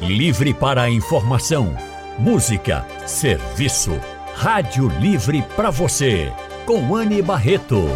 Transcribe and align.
Livre 0.00 0.52
para 0.52 0.82
a 0.82 0.90
informação, 0.90 1.74
música, 2.18 2.84
serviço. 3.06 3.98
Rádio 4.34 4.88
Livre 5.00 5.42
para 5.56 5.70
você, 5.70 6.30
com 6.66 6.94
Anne 6.94 7.22
Barreto. 7.22 7.88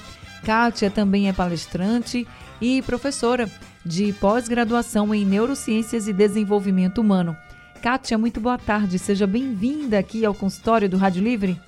Kátia 0.47 0.89
também 0.89 1.29
é 1.29 1.33
palestrante 1.33 2.25
e 2.61 2.81
professora 2.83 3.51
de 3.85 4.13
pós-graduação 4.13 5.13
em 5.13 5.25
Neurociências 5.25 6.07
e 6.07 6.13
Desenvolvimento 6.13 7.01
Humano. 7.01 7.37
Kátia, 7.83 8.17
muito 8.17 8.41
boa 8.41 8.57
tarde. 8.57 8.97
Seja 8.97 9.27
bem-vinda 9.27 9.99
aqui 9.99 10.25
ao 10.25 10.33
consultório 10.33 10.89
do 10.89 10.97
Rádio 10.97 11.21
Livre. 11.21 11.61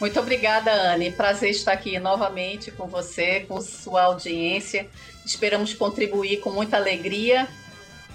Muito 0.00 0.20
obrigada, 0.20 0.70
Anne. 0.70 1.10
Prazer 1.10 1.50
estar 1.50 1.72
aqui 1.72 1.98
novamente 1.98 2.70
com 2.70 2.86
você, 2.86 3.40
com 3.40 3.60
sua 3.60 4.02
audiência. 4.04 4.88
Esperamos 5.26 5.74
contribuir 5.74 6.36
com 6.36 6.50
muita 6.50 6.76
alegria, 6.76 7.48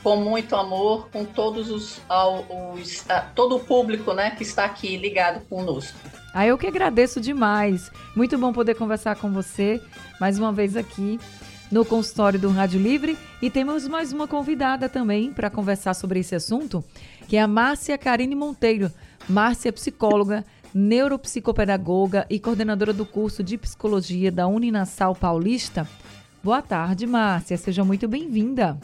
com 0.02 0.16
muito 0.16 0.56
amor, 0.56 1.10
com 1.10 1.26
todos 1.26 1.70
os, 1.70 2.00
os 2.80 3.06
todo 3.36 3.58
o 3.58 3.60
público, 3.60 4.14
né, 4.14 4.32
que 4.32 4.44
está 4.44 4.64
aqui 4.64 4.96
ligado 4.96 5.42
conosco. 5.50 5.98
Ah, 6.38 6.46
eu 6.46 6.58
que 6.58 6.68
agradeço 6.68 7.22
demais. 7.22 7.90
Muito 8.14 8.38
bom 8.38 8.52
poder 8.52 8.76
conversar 8.76 9.16
com 9.16 9.32
você 9.32 9.82
mais 10.20 10.38
uma 10.38 10.52
vez 10.52 10.76
aqui 10.76 11.18
no 11.72 11.86
consultório 11.86 12.38
do 12.38 12.50
Rádio 12.50 12.78
Livre 12.78 13.18
e 13.42 13.50
temos 13.50 13.88
mais 13.88 14.12
uma 14.12 14.28
convidada 14.28 14.90
também 14.90 15.32
para 15.32 15.50
conversar 15.50 15.94
sobre 15.94 16.20
esse 16.20 16.36
assunto, 16.36 16.84
que 17.30 17.38
é 17.38 17.42
a 17.42 17.48
Márcia 17.48 17.98
Karine 17.98 18.36
Monteiro. 18.36 18.92
Márcia 19.30 19.70
é 19.70 19.72
psicóloga, 19.72 20.44
neuropsicopedagoga 20.74 22.26
e 22.30 22.38
coordenadora 22.38 22.92
do 22.92 23.06
curso 23.06 23.42
de 23.42 23.58
psicologia 23.58 24.30
da 24.30 24.46
Uninasal 24.46 25.16
Paulista. 25.16 25.88
Boa 26.44 26.62
tarde, 26.62 27.08
Márcia. 27.08 27.56
Seja 27.56 27.86
muito 27.86 28.10
bem-vinda. 28.10 28.78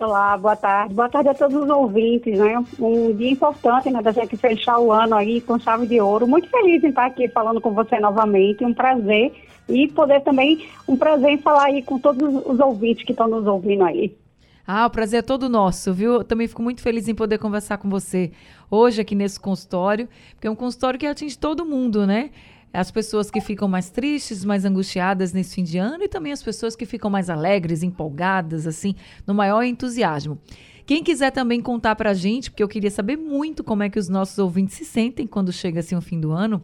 Olá, 0.00 0.38
boa 0.38 0.54
tarde. 0.54 0.94
Boa 0.94 1.08
tarde 1.08 1.28
a 1.28 1.34
todos 1.34 1.60
os 1.60 1.68
ouvintes, 1.68 2.38
né? 2.38 2.56
Um 2.78 3.12
dia 3.12 3.32
importante, 3.32 3.90
né, 3.90 4.00
da 4.00 4.12
gente 4.12 4.36
fechar 4.36 4.78
o 4.78 4.92
ano 4.92 5.16
aí 5.16 5.40
com 5.40 5.58
chave 5.58 5.88
de 5.88 6.00
ouro. 6.00 6.24
Muito 6.24 6.48
feliz 6.48 6.84
em 6.84 6.90
estar 6.90 7.06
aqui 7.06 7.26
falando 7.28 7.60
com 7.60 7.74
você 7.74 7.98
novamente, 7.98 8.64
um 8.64 8.72
prazer. 8.72 9.32
E 9.68 9.88
poder 9.88 10.20
também, 10.22 10.64
um 10.86 10.96
prazer 10.96 11.30
em 11.30 11.38
falar 11.38 11.64
aí 11.64 11.82
com 11.82 11.98
todos 11.98 12.22
os 12.46 12.60
ouvintes 12.60 13.04
que 13.04 13.10
estão 13.10 13.26
nos 13.26 13.44
ouvindo 13.44 13.82
aí. 13.82 14.16
Ah, 14.64 14.86
o 14.86 14.90
prazer 14.90 15.18
é 15.18 15.22
todo 15.22 15.48
nosso, 15.48 15.92
viu? 15.92 16.12
Eu 16.12 16.24
também 16.24 16.46
fico 16.46 16.62
muito 16.62 16.80
feliz 16.80 17.08
em 17.08 17.14
poder 17.14 17.38
conversar 17.38 17.78
com 17.78 17.90
você 17.90 18.30
hoje 18.70 19.00
aqui 19.00 19.16
nesse 19.16 19.40
consultório, 19.40 20.08
porque 20.34 20.46
é 20.46 20.50
um 20.50 20.54
consultório 20.54 20.98
que 20.98 21.06
atinge 21.06 21.36
todo 21.36 21.66
mundo, 21.66 22.06
né? 22.06 22.30
As 22.72 22.90
pessoas 22.90 23.30
que 23.30 23.40
ficam 23.40 23.66
mais 23.66 23.90
tristes, 23.90 24.44
mais 24.44 24.64
angustiadas 24.64 25.32
nesse 25.32 25.54
fim 25.54 25.64
de 25.64 25.78
ano 25.78 26.04
e 26.04 26.08
também 26.08 26.32
as 26.32 26.42
pessoas 26.42 26.76
que 26.76 26.84
ficam 26.86 27.10
mais 27.10 27.30
alegres, 27.30 27.82
empolgadas, 27.82 28.66
assim, 28.66 28.94
no 29.26 29.34
maior 29.34 29.62
entusiasmo. 29.62 30.38
Quem 30.84 31.02
quiser 31.02 31.30
também 31.30 31.60
contar 31.60 31.96
pra 31.96 32.14
gente, 32.14 32.50
porque 32.50 32.62
eu 32.62 32.68
queria 32.68 32.90
saber 32.90 33.16
muito 33.16 33.62
como 33.62 33.82
é 33.82 33.90
que 33.90 33.98
os 33.98 34.08
nossos 34.08 34.38
ouvintes 34.38 34.76
se 34.76 34.84
sentem 34.84 35.26
quando 35.26 35.52
chega 35.52 35.80
assim 35.80 35.94
o 35.94 36.00
fim 36.00 36.18
do 36.18 36.30
ano. 36.30 36.62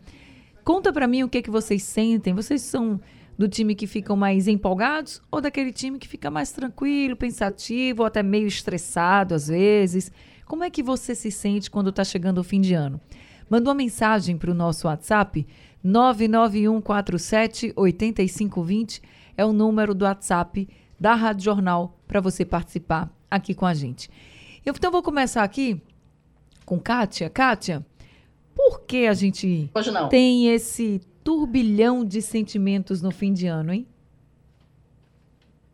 Conta 0.65 0.93
para 0.93 1.07
mim 1.07 1.23
o 1.23 1.29
que 1.29 1.43
que 1.43 1.51
vocês 1.51 1.83
sentem. 1.83 2.33
Vocês 2.33 2.63
são 2.63 2.99
do 3.37 3.49
time 3.49 3.75
que 3.75 3.87
ficam 3.87 4.17
mais 4.17 4.49
empolgados 4.49 5.21
ou 5.31 5.41
daquele 5.41 5.73
time 5.73 5.99
que 5.99 6.09
fica 6.09 6.31
mais 6.31 6.53
tranquilo, 6.53 7.17
pensativo 7.17 8.03
ou 8.03 8.07
até 8.07 8.23
meio 8.23 8.47
estressado 8.47 9.35
às 9.35 9.49
vezes? 9.49 10.11
Como 10.47 10.65
é 10.65 10.71
que 10.71 10.83
você 10.83 11.15
se 11.15 11.31
sente 11.31 11.71
quando 11.71 11.91
está 11.91 12.05
chegando 12.05 12.39
o 12.39 12.45
fim 12.45 12.61
de 12.61 12.75
ano? 12.75 13.01
Manda 13.49 13.69
uma 13.69 13.75
mensagem 13.75 14.39
para 14.39 14.51
o 14.51 14.55
nosso 14.55 14.87
WhatsApp 14.87 15.47
99147 15.85 17.75
8520 17.77 19.03
é 19.37 19.45
o 19.45 19.53
número 19.53 19.95
do 19.95 20.07
WhatsApp 20.07 20.67
da 20.99 21.15
Rádio 21.15 21.45
Jornal 21.45 21.99
para 22.09 22.21
você 22.21 22.45
participar 22.45 23.13
aqui 23.31 23.55
com 23.55 23.67
a 23.67 23.75
gente. 23.75 24.09
Eu, 24.65 24.73
então 24.75 24.91
vou 24.91 25.03
começar 25.03 25.43
aqui 25.43 25.79
com 26.65 26.81
Kátia. 26.81 27.29
Kátia, 27.29 27.85
por 28.55 28.81
que 28.81 29.07
a 29.07 29.13
gente 29.13 29.71
tem 30.09 30.49
esse 30.49 31.03
turbilhão 31.23 32.03
de 32.03 32.23
sentimentos 32.23 33.03
no 33.03 33.11
fim 33.11 33.35
de 33.35 33.47
ano, 33.47 33.75
hein? 33.75 33.87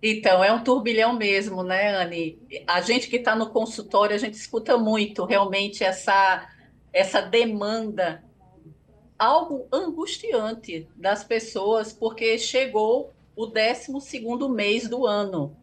Então, 0.03 0.43
é 0.43 0.51
um 0.51 0.65
turbilhão 0.65 1.13
mesmo, 1.13 1.63
né, 1.63 1.95
Anne? 1.95 2.39
A 2.67 2.81
gente 2.81 3.09
que 3.09 3.17
está 3.17 3.37
no 3.37 3.51
consultório, 3.51 4.17
a 4.17 4.19
gente 4.19 4.33
escuta 4.35 4.79
muito 4.79 5.27
realmente 5.27 5.85
essa, 5.85 6.49
essa 6.91 7.21
demanda 7.21 8.25
algo 9.21 9.69
angustiante 9.71 10.89
das 10.97 11.23
pessoas, 11.23 11.93
porque 11.93 12.39
chegou 12.39 13.13
o 13.37 13.45
12 13.45 13.93
mês 14.49 14.89
do 14.89 15.07
ano. 15.07 15.55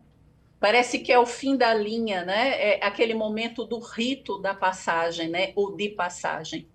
Parece 0.60 1.00
que 1.00 1.12
é 1.12 1.18
o 1.18 1.26
fim 1.26 1.58
da 1.58 1.74
linha, 1.74 2.24
né? 2.24 2.76
É 2.76 2.86
aquele 2.86 3.16
momento 3.16 3.66
do 3.66 3.80
rito 3.80 4.38
da 4.40 4.54
passagem, 4.54 5.28
né? 5.28 5.54
Ou 5.56 5.76
de 5.76 5.90
passagem. 5.90 6.68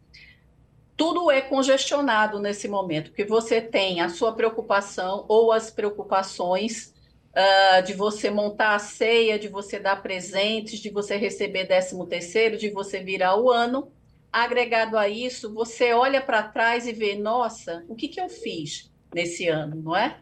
Tudo 0.96 1.30
é 1.30 1.40
congestionado 1.40 2.40
nesse 2.40 2.66
momento, 2.66 3.10
porque 3.10 3.24
você 3.24 3.60
tem 3.60 4.00
a 4.00 4.08
sua 4.08 4.34
preocupação 4.34 5.24
ou 5.28 5.52
as 5.52 5.70
preocupações 5.70 6.92
uh, 7.30 7.82
de 7.84 7.94
você 7.94 8.28
montar 8.28 8.74
a 8.74 8.78
ceia, 8.80 9.38
de 9.38 9.48
você 9.48 9.78
dar 9.78 10.02
presentes, 10.02 10.80
de 10.80 10.90
você 10.90 11.16
receber 11.16 11.66
13 11.66 12.06
terceiro, 12.08 12.58
de 12.58 12.70
você 12.70 13.00
virar 13.00 13.36
o 13.36 13.50
ano 13.50 13.90
agregado 14.32 14.96
a 14.96 15.08
isso, 15.08 15.52
você 15.52 15.92
olha 15.92 16.20
para 16.20 16.42
trás 16.42 16.86
e 16.86 16.92
vê, 16.92 17.14
nossa, 17.14 17.84
o 17.88 17.94
que, 17.94 18.08
que 18.08 18.20
eu 18.20 18.28
fiz 18.28 18.90
nesse 19.14 19.46
ano, 19.46 19.76
não 19.82 19.94
é? 19.94 20.16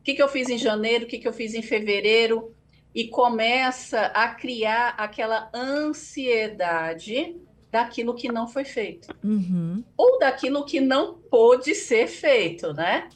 O 0.00 0.04
que, 0.04 0.14
que 0.14 0.22
eu 0.22 0.28
fiz 0.28 0.48
em 0.48 0.56
janeiro, 0.56 1.04
o 1.04 1.08
que, 1.08 1.18
que 1.18 1.26
eu 1.26 1.32
fiz 1.32 1.52
em 1.52 1.62
fevereiro, 1.62 2.54
e 2.94 3.08
começa 3.08 4.02
a 4.06 4.28
criar 4.28 4.94
aquela 4.96 5.50
ansiedade 5.52 7.36
daquilo 7.70 8.14
que 8.14 8.30
não 8.32 8.46
foi 8.46 8.64
feito. 8.64 9.08
Uhum. 9.22 9.84
Ou 9.96 10.18
daquilo 10.18 10.64
que 10.64 10.80
não 10.80 11.14
pôde 11.14 11.74
ser 11.74 12.06
feito, 12.06 12.72
né? 12.72 13.08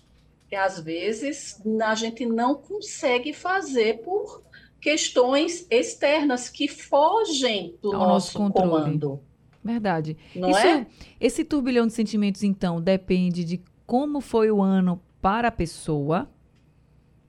Que 0.49 0.57
às 0.57 0.81
vezes 0.81 1.63
a 1.83 1.95
gente 1.95 2.27
não 2.27 2.57
consegue 2.57 3.33
fazer 3.33 4.03
por 4.03 4.43
questões 4.81 5.67
externas 5.71 6.49
que 6.49 6.67
fogem 6.67 7.77
do 7.81 7.95
Ao 7.95 8.09
nosso, 8.09 8.39
nosso 8.39 8.53
comando. 8.53 9.21
Verdade. 9.63 10.17
Não 10.35 10.51
Isso, 10.51 10.67
é? 10.67 10.87
Esse 11.21 11.45
turbilhão 11.45 11.87
de 11.87 11.93
sentimentos, 11.93 12.43
então, 12.43 12.81
depende 12.81 13.45
de 13.45 13.61
como 13.87 14.21
foi 14.21 14.51
o 14.51 14.63
ano 14.63 15.03
para 15.21 15.49
a 15.49 15.53
pessoa. 15.53 16.31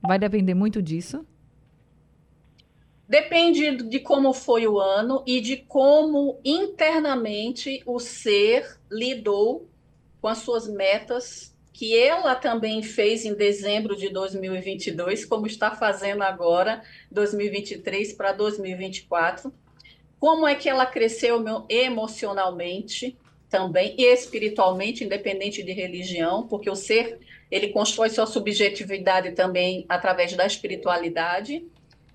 Vai 0.00 0.18
depender 0.18 0.54
muito 0.54 0.82
disso? 0.82 1.26
Depende 3.06 3.76
de 3.76 4.00
como 4.00 4.32
foi 4.32 4.66
o 4.66 4.80
ano 4.80 5.22
e 5.26 5.40
de 5.40 5.58
como 5.58 6.40
internamente 6.44 7.82
o 7.84 7.98
ser 8.00 8.80
lidou 8.90 9.68
com 10.20 10.28
as 10.28 10.38
suas 10.38 10.66
metas, 10.66 11.54
que 11.72 11.98
ela 11.98 12.34
também 12.34 12.82
fez 12.82 13.24
em 13.24 13.34
dezembro 13.34 13.96
de 13.96 14.08
2022, 14.08 15.24
como 15.24 15.46
está 15.46 15.72
fazendo 15.72 16.22
agora, 16.22 16.82
2023 17.10 18.12
para 18.14 18.32
2024 18.32 19.52
como 20.22 20.46
é 20.46 20.54
que 20.54 20.68
ela 20.68 20.86
cresceu 20.86 21.44
emocionalmente 21.68 23.18
também 23.50 23.96
e 23.98 24.04
espiritualmente, 24.04 25.02
independente 25.02 25.64
de 25.64 25.72
religião, 25.72 26.46
porque 26.46 26.70
o 26.70 26.76
ser 26.76 27.18
ele 27.50 27.70
constrói 27.70 28.08
sua 28.08 28.24
subjetividade 28.24 29.32
também 29.32 29.84
através 29.88 30.32
da 30.36 30.46
espiritualidade. 30.46 31.66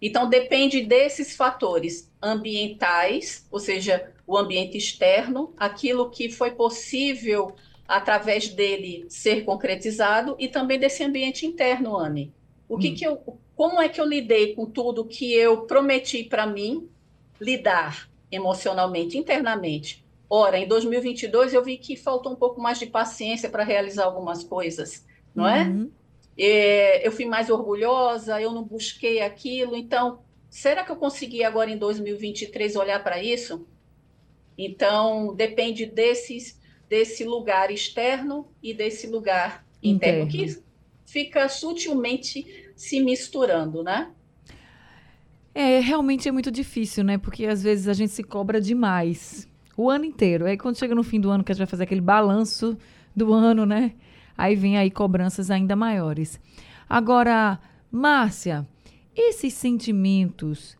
Então 0.01 0.29
depende 0.29 0.79
desses 0.83 1.35
fatores 1.35 2.09
ambientais, 2.23 3.45
ou 3.51 3.59
seja, 3.59 4.09
o 4.25 4.37
ambiente 4.37 4.77
externo, 4.77 5.53
aquilo 5.57 6.09
que 6.09 6.29
foi 6.29 6.51
possível 6.51 7.57
através 7.85 8.47
dele 8.47 9.05
ser 9.09 9.43
concretizado 9.43 10.33
e 10.39 10.47
também 10.47 10.79
desse 10.79 11.03
ambiente 11.03 11.45
interno, 11.45 11.97
Anne. 11.97 12.31
O 12.69 12.77
que, 12.77 12.91
hum. 12.91 12.95
que 12.95 13.05
eu, 13.05 13.37
como 13.53 13.81
é 13.81 13.89
que 13.89 13.99
eu 13.99 14.05
lidei 14.05 14.55
com 14.55 14.65
tudo 14.65 15.03
que 15.03 15.33
eu 15.33 15.63
prometi 15.63 16.23
para 16.23 16.47
mim 16.47 16.87
lidar 17.39 18.09
emocionalmente, 18.31 19.17
internamente? 19.17 20.05
Ora, 20.29 20.57
em 20.57 20.67
2022 20.67 21.53
eu 21.53 21.63
vi 21.63 21.77
que 21.77 21.95
faltou 21.95 22.33
um 22.33 22.35
pouco 22.35 22.61
mais 22.61 22.79
de 22.79 22.85
paciência 22.85 23.49
para 23.49 23.63
realizar 23.63 24.05
algumas 24.05 24.43
coisas, 24.43 25.05
não 25.33 25.47
é? 25.47 25.63
uhum. 25.63 25.89
é? 26.37 27.07
Eu 27.07 27.11
fui 27.11 27.25
mais 27.25 27.49
orgulhosa, 27.49 28.41
eu 28.41 28.51
não 28.51 28.63
busquei 28.63 29.21
aquilo, 29.21 29.75
então 29.75 30.19
será 30.49 30.83
que 30.83 30.91
eu 30.91 30.97
consegui 30.97 31.43
agora 31.43 31.71
em 31.71 31.77
2023 31.77 32.75
olhar 32.75 33.01
para 33.03 33.23
isso? 33.23 33.65
Então 34.57 35.33
depende 35.33 35.85
desses 35.85 36.57
desse 36.89 37.25
lugar 37.25 37.69
externo 37.69 38.49
e 38.63 38.73
desse 38.73 39.07
lugar 39.07 39.65
interno, 39.83 40.23
interno. 40.23 40.55
que 40.55 40.63
fica 41.05 41.49
sutilmente 41.49 42.71
se 42.75 43.01
misturando, 43.01 43.83
né? 43.83 44.11
É, 45.59 45.79
realmente 45.79 46.29
é 46.29 46.31
muito 46.31 46.51
difícil, 46.51 47.03
né? 47.03 47.17
Porque 47.17 47.47
às 47.47 47.63
vezes 47.63 47.87
a 47.87 47.93
gente 47.93 48.11
se 48.11 48.21
cobra 48.23 48.61
demais 48.61 49.49
o 49.75 49.89
ano 49.89 50.05
inteiro. 50.05 50.45
Aí 50.45 50.55
quando 50.55 50.77
chega 50.77 50.93
no 50.93 51.01
fim 51.01 51.19
do 51.19 51.31
ano 51.31 51.43
que 51.43 51.51
a 51.51 51.55
gente 51.55 51.61
vai 51.61 51.67
fazer 51.67 51.81
aquele 51.81 51.99
balanço 51.99 52.77
do 53.15 53.33
ano, 53.33 53.65
né? 53.65 53.93
Aí 54.37 54.55
vem 54.55 54.77
aí 54.77 54.91
cobranças 54.91 55.49
ainda 55.49 55.75
maiores. 55.75 56.39
Agora, 56.87 57.59
Márcia, 57.91 58.67
esses 59.15 59.55
sentimentos, 59.55 60.77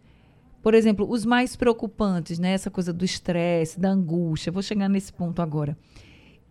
por 0.62 0.76
exemplo, 0.76 1.10
os 1.10 1.26
mais 1.26 1.56
preocupantes, 1.56 2.38
né? 2.38 2.52
Essa 2.52 2.70
coisa 2.70 2.94
do 2.94 3.04
estresse, 3.04 3.80
da 3.80 3.90
angústia, 3.90 4.52
vou 4.52 4.62
chegar 4.62 4.88
nesse 4.88 5.12
ponto 5.12 5.42
agora. 5.42 5.76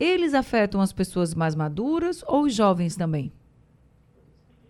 Eles 0.01 0.35
afetam 0.35 0.81
as 0.81 0.93
pessoas 0.93 1.33
mais 1.33 1.55
maduras 1.55 2.25
ou 2.27 2.43
os 2.43 2.53
jovens 2.57 2.97
também? 2.97 3.31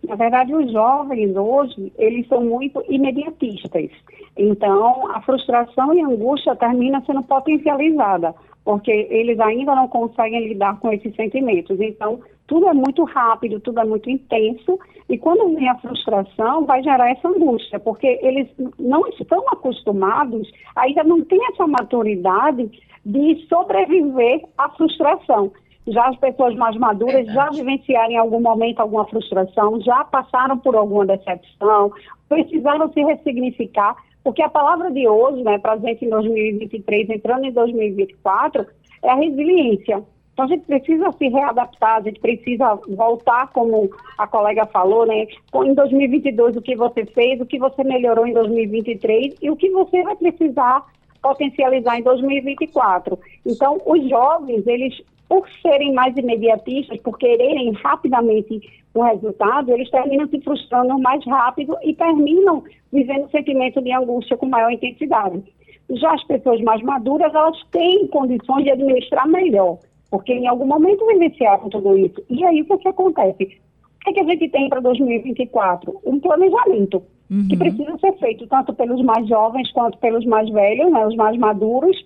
Na 0.07 0.15
verdade, 0.15 0.55
os 0.55 0.71
jovens 0.71 1.35
hoje, 1.35 1.91
eles 1.97 2.25
são 2.29 2.41
muito 2.41 2.81
imediatistas. 2.87 3.89
Então, 4.37 5.11
a 5.11 5.21
frustração 5.21 5.93
e 5.93 6.01
a 6.01 6.07
angústia 6.07 6.55
termina 6.55 7.03
sendo 7.05 7.21
potencializada, 7.23 8.33
porque 8.63 8.89
eles 9.09 9.37
ainda 9.37 9.75
não 9.75 9.89
conseguem 9.89 10.47
lidar 10.47 10.79
com 10.79 10.93
esses 10.93 11.13
sentimentos. 11.13 11.77
Então, 11.81 12.21
tudo 12.47 12.69
é 12.69 12.73
muito 12.73 13.03
rápido, 13.03 13.59
tudo 13.59 13.81
é 13.81 13.83
muito 13.83 14.09
intenso, 14.09 14.79
e 15.09 15.17
quando 15.17 15.53
vem 15.53 15.67
a 15.67 15.75
frustração, 15.75 16.65
vai 16.65 16.81
gerar 16.81 17.11
essa 17.11 17.27
angústia, 17.27 17.77
porque 17.77 18.19
eles 18.21 18.47
não 18.79 19.05
estão 19.09 19.43
acostumados, 19.49 20.49
ainda 20.73 21.03
não 21.03 21.21
têm 21.21 21.39
essa 21.51 21.67
maturidade 21.67 22.71
de 23.05 23.45
sobreviver 23.49 24.41
à 24.57 24.69
frustração 24.69 25.51
já 25.87 26.07
as 26.07 26.17
pessoas 26.17 26.55
mais 26.55 26.75
maduras 26.75 27.25
Verdade. 27.25 27.33
já 27.33 27.49
vivenciaram 27.49 28.11
em 28.11 28.17
algum 28.17 28.41
momento 28.41 28.79
alguma 28.79 29.05
frustração, 29.05 29.81
já 29.81 30.03
passaram 30.03 30.57
por 30.57 30.75
alguma 30.75 31.05
decepção, 31.05 31.91
precisaram 32.27 32.91
se 32.91 33.01
ressignificar, 33.03 33.95
porque 34.23 34.41
a 34.41 34.49
palavra 34.49 34.91
de 34.91 35.07
hoje, 35.07 35.43
né, 35.43 35.57
para 35.57 35.73
a 35.73 35.77
gente 35.77 36.05
em 36.05 36.09
2023, 36.09 37.09
entrando 37.09 37.45
em 37.45 37.51
2024, 37.51 38.65
é 39.03 39.09
a 39.09 39.15
resiliência. 39.15 40.03
Então 40.33 40.45
a 40.45 40.49
gente 40.49 40.65
precisa 40.65 41.11
se 41.13 41.27
readaptar, 41.29 41.95
a 41.95 42.01
gente 42.01 42.19
precisa 42.19 42.79
voltar, 42.89 43.47
como 43.53 43.89
a 44.19 44.27
colega 44.27 44.67
falou, 44.67 45.03
né? 45.03 45.25
Em 45.55 45.73
2022 45.73 46.57
o 46.57 46.61
que 46.61 46.75
você 46.75 47.05
fez, 47.07 47.41
o 47.41 47.45
que 47.45 47.57
você 47.57 47.83
melhorou 47.83 48.27
em 48.27 48.33
2023 48.33 49.33
e 49.41 49.49
o 49.49 49.55
que 49.55 49.71
você 49.71 50.03
vai 50.03 50.15
precisar 50.15 50.85
potencializar 51.23 51.97
em 51.97 52.03
2024. 52.03 53.19
Então, 53.45 53.81
os 53.85 54.07
jovens, 54.07 54.67
eles 54.67 55.01
por 55.27 55.47
serem 55.61 55.93
mais 55.93 56.15
imediatistas, 56.15 56.99
por 57.01 57.17
quererem 57.17 57.71
rapidamente 57.73 58.61
o 58.93 59.03
resultado, 59.03 59.71
eles 59.71 59.89
terminam 59.89 60.27
se 60.27 60.41
frustrando 60.41 60.97
mais 60.99 61.23
rápido 61.25 61.75
e 61.83 61.93
terminam 61.93 62.63
vivendo 62.91 63.25
um 63.25 63.29
sentimento 63.29 63.81
de 63.81 63.91
angústia 63.91 64.37
com 64.37 64.47
maior 64.47 64.71
intensidade. 64.71 65.43
Já 65.89 66.13
as 66.13 66.23
pessoas 66.23 66.61
mais 66.61 66.81
maduras, 66.81 67.33
elas 67.33 67.57
têm 67.71 68.07
condições 68.07 68.63
de 68.63 68.71
administrar 68.71 69.27
melhor, 69.27 69.77
porque 70.09 70.33
em 70.33 70.47
algum 70.47 70.65
momento 70.65 71.05
vivenciaram 71.07 71.69
tudo 71.69 71.97
isso. 71.97 72.21
E 72.29 72.43
aí 72.43 72.61
o 72.61 72.65
que, 72.65 72.73
é 72.73 72.77
que 72.77 72.87
acontece? 72.87 73.43
O 73.43 73.99
que, 74.03 74.09
é 74.09 74.13
que 74.13 74.19
a 74.19 74.25
gente 74.25 74.49
tem 74.49 74.69
para 74.69 74.79
2024? 74.79 76.01
Um 76.05 76.19
planejamento 76.19 77.03
uhum. 77.29 77.47
que 77.49 77.57
precisa 77.57 77.97
ser 77.99 78.13
feito 78.13 78.47
tanto 78.47 78.73
pelos 78.73 79.01
mais 79.03 79.27
jovens 79.27 79.71
quanto 79.71 79.97
pelos 79.97 80.25
mais 80.25 80.49
velhos, 80.49 80.91
né, 80.91 81.05
os 81.05 81.15
mais 81.15 81.37
maduros, 81.37 81.97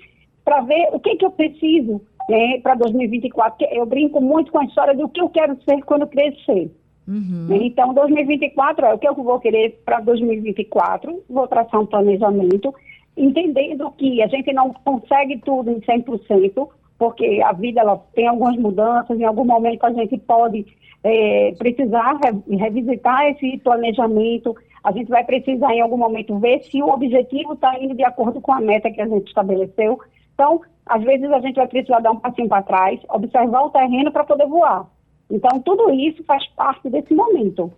para 0.44 0.62
ver 0.62 0.89
o 0.91 1.00
que, 1.00 1.12
é 1.12 1.15
que 1.15 1.25
eu 1.25 1.31
preciso 1.31 2.01
né, 2.29 2.59
para 2.62 2.75
2024. 2.75 3.68
Eu 3.71 3.85
brinco 3.85 4.21
muito 4.21 4.51
com 4.51 4.59
a 4.59 4.65
história 4.65 4.95
do 4.95 5.09
que 5.09 5.21
eu 5.21 5.29
quero 5.29 5.57
ser 5.63 5.81
quando 5.83 6.07
crescer. 6.07 6.71
Uhum. 7.07 7.47
Então, 7.51 7.94
2024 7.94 8.85
é 8.85 8.94
o 8.94 8.97
que 8.97 9.07
eu 9.07 9.15
vou 9.15 9.39
querer 9.39 9.81
para 9.83 10.00
2024. 10.00 11.23
Vou 11.29 11.47
traçar 11.47 11.81
um 11.81 11.85
planejamento, 11.85 12.73
entendendo 13.18 13.91
que 13.91 14.21
a 14.21 14.27
gente 14.27 14.53
não 14.53 14.73
consegue 14.73 15.38
tudo 15.39 15.71
em 15.71 15.79
100%, 15.79 16.68
porque 16.97 17.41
a 17.44 17.51
vida 17.51 17.81
ela 17.81 17.97
tem 18.13 18.27
algumas 18.27 18.56
mudanças, 18.57 19.19
em 19.19 19.25
algum 19.25 19.44
momento 19.44 19.83
a 19.85 19.91
gente 19.91 20.18
pode 20.19 20.65
é, 21.03 21.53
precisar 21.57 22.18
re 22.23 22.57
revisitar 22.57 23.25
esse 23.25 23.57
planejamento, 23.57 24.56
a 24.83 24.91
gente 24.91 25.09
vai 25.09 25.23
precisar 25.23 25.73
em 25.73 25.81
algum 25.81 25.97
momento 25.97 26.38
ver 26.39 26.62
se 26.63 26.81
o 26.81 26.89
objetivo 26.89 27.53
está 27.53 27.77
indo 27.79 27.95
de 27.95 28.03
acordo 28.03 28.39
com 28.39 28.53
a 28.53 28.62
meta 28.62 28.91
que 28.91 29.01
a 29.01 29.07
gente 29.07 29.27
estabeleceu. 29.27 30.00
Então, 30.33 30.62
às 30.92 31.02
vezes 31.04 31.32
a 31.32 31.40
gente 31.40 31.56
vai 31.56 31.68
precisar 31.68 32.00
dar 32.00 32.12
um 32.12 32.20
passinho 32.20 32.50
para 32.50 32.64
trás, 32.64 33.00
observar 33.10 33.62
o 33.62 33.70
terreno 33.70 34.12
para 34.12 34.26
poder 34.26 34.46
voar. 34.46 34.86
Então, 35.30 35.62
tudo 35.62 35.90
isso 35.92 36.22
faz 36.26 36.46
parte 36.50 36.90
desse 36.90 37.16
momento. 37.16 37.72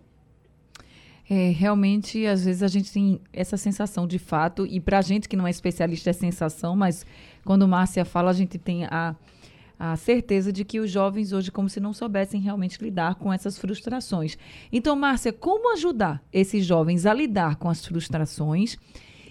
É, 1.29 1.49
realmente, 1.51 2.25
às 2.25 2.43
vezes 2.43 2.63
a 2.63 2.67
gente 2.67 2.91
tem 2.91 3.21
essa 3.31 3.55
sensação 3.55 4.07
de 4.07 4.17
fato, 4.17 4.65
e 4.65 4.79
para 4.79 4.97
a 4.97 5.01
gente 5.01 5.29
que 5.29 5.35
não 5.35 5.45
é 5.45 5.51
especialista 5.51 6.09
é 6.09 6.13
sensação, 6.13 6.75
mas 6.75 7.05
quando 7.45 7.67
Márcia 7.67 8.03
fala, 8.03 8.31
a 8.31 8.33
gente 8.33 8.57
tem 8.57 8.85
a, 8.85 9.15
a 9.79 9.95
certeza 9.95 10.51
de 10.51 10.65
que 10.65 10.79
os 10.79 10.89
jovens 10.89 11.31
hoje, 11.31 11.51
como 11.51 11.69
se 11.69 11.79
não 11.79 11.93
soubessem 11.93 12.41
realmente 12.41 12.83
lidar 12.83 13.15
com 13.15 13.31
essas 13.31 13.59
frustrações. 13.59 14.37
Então, 14.71 14.95
Márcia, 14.95 15.31
como 15.31 15.71
ajudar 15.73 16.21
esses 16.33 16.65
jovens 16.65 17.05
a 17.05 17.13
lidar 17.13 17.57
com 17.57 17.69
as 17.69 17.85
frustrações? 17.85 18.75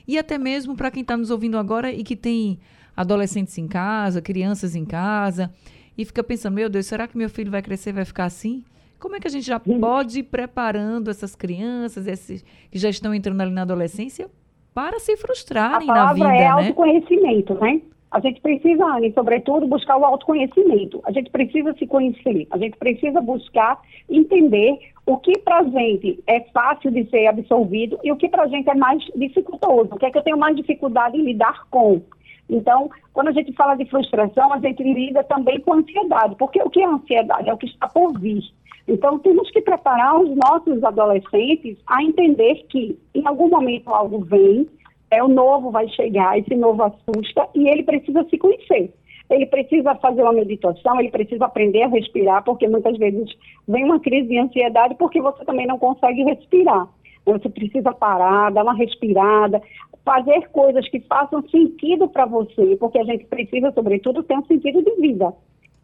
E 0.06 0.16
até 0.18 0.38
mesmo 0.38 0.76
para 0.76 0.90
quem 0.90 1.02
está 1.02 1.16
nos 1.16 1.30
ouvindo 1.30 1.58
agora 1.58 1.92
e 1.92 2.04
que 2.04 2.16
tem 2.16 2.58
adolescentes 2.96 3.56
em 3.58 3.66
casa, 3.66 4.22
crianças 4.22 4.74
em 4.74 4.84
casa, 4.84 5.52
e 5.96 6.04
fica 6.04 6.22
pensando, 6.22 6.54
meu 6.54 6.68
Deus, 6.68 6.86
será 6.86 7.06
que 7.06 7.16
meu 7.16 7.28
filho 7.28 7.50
vai 7.50 7.62
crescer 7.62 7.90
e 7.90 7.94
vai 7.94 8.04
ficar 8.04 8.24
assim? 8.24 8.64
Como 8.98 9.16
é 9.16 9.20
que 9.20 9.26
a 9.26 9.30
gente 9.30 9.46
já 9.46 9.58
pode 9.58 10.20
ir 10.20 10.22
preparando 10.22 11.10
essas 11.10 11.34
crianças, 11.34 12.06
esses 12.06 12.44
que 12.70 12.78
já 12.78 12.88
estão 12.88 13.12
entrando 13.12 13.40
ali 13.40 13.50
na 13.50 13.62
adolescência, 13.62 14.30
para 14.72 14.98
se 14.98 15.16
frustrarem 15.16 15.88
na 15.88 16.12
vida, 16.12 16.28
é 16.28 16.38
né? 16.38 16.46
autoconhecimento, 16.46 17.54
né? 17.54 17.82
A 18.12 18.20
gente 18.20 18.42
precisa, 18.42 18.84
Anne, 18.84 19.10
sobretudo, 19.14 19.66
buscar 19.66 19.96
o 19.96 20.04
autoconhecimento. 20.04 21.00
A 21.04 21.10
gente 21.10 21.30
precisa 21.30 21.72
se 21.78 21.86
conhecer. 21.86 22.46
A 22.50 22.58
gente 22.58 22.76
precisa 22.76 23.22
buscar 23.22 23.80
entender 24.08 24.78
o 25.06 25.16
que 25.16 25.38
para 25.38 25.60
a 25.60 25.64
gente 25.64 26.22
é 26.26 26.40
fácil 26.52 26.90
de 26.90 27.08
ser 27.08 27.26
absorvido 27.26 27.98
e 28.04 28.12
o 28.12 28.16
que 28.16 28.28
para 28.28 28.42
a 28.42 28.48
gente 28.48 28.68
é 28.68 28.74
mais 28.74 29.02
dificultoso. 29.16 29.94
O 29.94 29.98
que 29.98 30.04
é 30.04 30.10
que 30.10 30.18
eu 30.18 30.22
tenho 30.22 30.36
mais 30.36 30.54
dificuldade 30.54 31.16
em 31.16 31.24
lidar 31.24 31.66
com. 31.70 32.02
Então, 32.48 32.90
quando 33.12 33.28
a 33.28 33.32
gente 33.32 33.52
fala 33.52 33.74
de 33.74 33.84
frustração, 33.86 34.52
a 34.52 34.58
gente 34.58 34.82
lida 34.82 35.24
também 35.24 35.60
com 35.60 35.74
ansiedade, 35.74 36.36
porque 36.36 36.60
o 36.62 36.70
que 36.70 36.80
é 36.80 36.86
ansiedade? 36.86 37.48
É 37.48 37.54
o 37.54 37.58
que 37.58 37.66
está 37.66 37.88
por 37.88 38.18
vir. 38.18 38.42
Então, 38.86 39.18
temos 39.18 39.50
que 39.50 39.60
preparar 39.60 40.20
os 40.20 40.30
nossos 40.36 40.82
adolescentes 40.82 41.78
a 41.86 42.02
entender 42.02 42.66
que, 42.68 42.98
em 43.14 43.26
algum 43.26 43.48
momento, 43.48 43.88
algo 43.88 44.24
vem, 44.24 44.68
é 45.10 45.22
o 45.22 45.28
novo 45.28 45.70
vai 45.70 45.88
chegar, 45.88 46.38
esse 46.38 46.54
novo 46.56 46.82
assusta, 46.82 47.48
e 47.54 47.68
ele 47.68 47.82
precisa 47.82 48.24
se 48.24 48.38
conhecer. 48.38 48.92
Ele 49.30 49.46
precisa 49.46 49.94
fazer 49.94 50.22
uma 50.22 50.32
meditação, 50.32 50.98
ele 51.00 51.10
precisa 51.10 51.44
aprender 51.44 51.82
a 51.82 51.88
respirar, 51.88 52.44
porque 52.44 52.68
muitas 52.68 52.98
vezes 52.98 53.30
vem 53.66 53.84
uma 53.84 54.00
crise 54.00 54.28
de 54.28 54.38
ansiedade 54.38 54.94
porque 54.96 55.22
você 55.22 55.44
também 55.44 55.66
não 55.66 55.78
consegue 55.78 56.22
respirar. 56.24 56.86
Você 57.24 57.48
precisa 57.48 57.92
parar, 57.92 58.50
dar 58.50 58.64
uma 58.64 58.74
respirada, 58.74 59.62
fazer 60.04 60.48
coisas 60.48 60.88
que 60.88 61.00
façam 61.00 61.46
sentido 61.48 62.08
para 62.08 62.26
você, 62.26 62.76
porque 62.76 62.98
a 62.98 63.04
gente 63.04 63.24
precisa, 63.26 63.72
sobretudo, 63.72 64.22
ter 64.22 64.36
um 64.36 64.44
sentido 64.44 64.82
de 64.82 64.94
vida. 65.00 65.32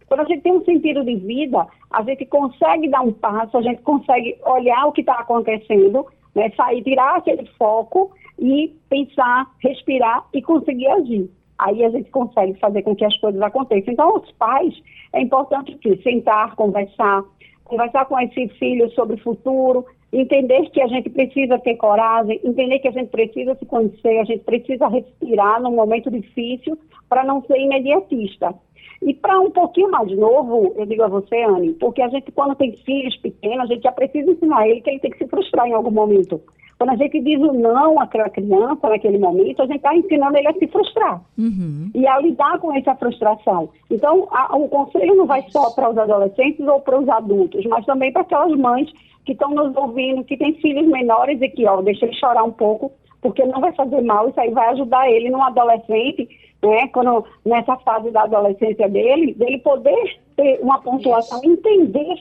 Quando 0.08 0.20
a 0.20 0.24
gente 0.24 0.42
tem 0.42 0.52
um 0.52 0.64
sentido 0.64 1.04
de 1.04 1.16
vida, 1.16 1.66
a 1.90 2.02
gente 2.02 2.24
consegue 2.26 2.88
dar 2.88 3.02
um 3.02 3.12
passo, 3.12 3.56
a 3.58 3.62
gente 3.62 3.82
consegue 3.82 4.36
olhar 4.44 4.86
o 4.86 4.92
que 4.92 5.02
está 5.02 5.14
acontecendo, 5.14 6.06
né, 6.34 6.50
sair, 6.56 6.82
tirar 6.82 7.16
aquele 7.16 7.46
foco 7.58 8.10
e 8.38 8.74
pensar, 8.88 9.46
respirar 9.62 10.24
e 10.32 10.40
conseguir 10.40 10.86
agir. 10.88 11.30
Aí 11.58 11.84
a 11.84 11.90
gente 11.90 12.10
consegue 12.10 12.54
fazer 12.54 12.82
com 12.82 12.94
que 12.94 13.04
as 13.04 13.16
coisas 13.18 13.40
aconteçam. 13.42 13.92
Então, 13.92 14.16
os 14.16 14.30
pais, 14.32 14.74
é 15.12 15.20
importante 15.20 15.74
que 15.76 15.96
sentar, 16.02 16.54
conversar, 16.54 17.22
conversar 17.64 18.06
com 18.06 18.18
esse 18.20 18.48
filho 18.50 18.88
sobre 18.92 19.16
o 19.16 19.22
futuro, 19.22 19.84
entender 20.12 20.70
que 20.70 20.80
a 20.80 20.86
gente 20.86 21.10
precisa 21.10 21.58
ter 21.58 21.76
coragem, 21.76 22.40
entender 22.42 22.78
que 22.78 22.88
a 22.88 22.92
gente 22.92 23.08
precisa 23.10 23.54
se 23.56 23.66
conhecer, 23.66 24.18
a 24.18 24.24
gente 24.24 24.44
precisa 24.44 24.88
respirar 24.88 25.60
num 25.60 25.74
momento 25.74 26.10
difícil 26.10 26.78
para 27.08 27.24
não 27.24 27.42
ser 27.42 27.58
imediatista. 27.58 28.54
E 29.02 29.14
para 29.14 29.38
um 29.38 29.50
pouquinho 29.50 29.90
mais 29.90 30.10
novo, 30.16 30.74
eu 30.76 30.84
digo 30.84 31.02
a 31.04 31.08
você, 31.08 31.42
Anne, 31.42 31.74
porque 31.74 32.02
a 32.02 32.08
gente, 32.08 32.32
quando 32.32 32.56
tem 32.56 32.72
filhos 32.78 33.16
pequenos, 33.18 33.70
a 33.70 33.74
gente 33.74 33.82
já 33.82 33.92
precisa 33.92 34.30
ensinar 34.30 34.68
ele 34.68 34.80
que 34.80 34.90
ele 34.90 34.98
tem 34.98 35.10
que 35.10 35.18
se 35.18 35.28
frustrar 35.28 35.66
em 35.66 35.72
algum 35.72 35.90
momento. 35.90 36.40
Quando 36.78 36.90
a 36.90 36.96
gente 36.96 37.20
diz 37.20 37.40
o 37.40 37.52
não 37.52 38.00
àquela 38.00 38.28
criança 38.28 38.88
naquele 38.88 39.18
momento, 39.18 39.62
a 39.62 39.66
gente 39.66 39.78
está 39.78 39.94
ensinando 39.96 40.36
ele 40.36 40.48
a 40.48 40.52
se 40.54 40.66
frustrar 40.68 41.20
Uhum. 41.36 41.90
e 41.92 42.06
a 42.06 42.18
lidar 42.20 42.58
com 42.60 42.72
essa 42.72 42.94
frustração. 42.94 43.68
Então, 43.90 44.28
a, 44.30 44.56
o 44.56 44.68
conselho 44.68 45.16
não 45.16 45.26
vai 45.26 45.44
só 45.48 45.70
para 45.70 45.90
os 45.90 45.98
adolescentes 45.98 46.64
ou 46.66 46.80
para 46.80 47.00
os 47.00 47.08
adultos, 47.08 47.64
mas 47.66 47.84
também 47.84 48.12
para 48.12 48.22
aquelas 48.22 48.56
mães 48.56 48.88
que 49.28 49.32
estão 49.32 49.50
nos 49.50 49.76
ouvindo, 49.76 50.24
que 50.24 50.38
têm 50.38 50.54
filhos 50.54 50.86
menores 50.86 51.38
e 51.42 51.50
que, 51.50 51.66
ó, 51.66 51.82
deixa 51.82 52.06
ele 52.06 52.14
chorar 52.14 52.44
um 52.44 52.50
pouco, 52.50 52.90
porque 53.20 53.44
não 53.44 53.60
vai 53.60 53.74
fazer 53.74 54.00
mal, 54.00 54.26
isso 54.26 54.40
aí 54.40 54.50
vai 54.52 54.70
ajudar 54.70 55.10
ele 55.10 55.28
num 55.28 55.42
adolescente, 55.42 56.26
né, 56.62 56.88
quando, 56.88 57.26
nessa 57.44 57.76
fase 57.76 58.10
da 58.10 58.22
adolescência 58.22 58.88
dele, 58.88 59.34
dele 59.34 59.58
poder 59.58 60.18
ter 60.34 60.58
uma 60.62 60.80
pontuação, 60.80 61.42
entender 61.44 62.14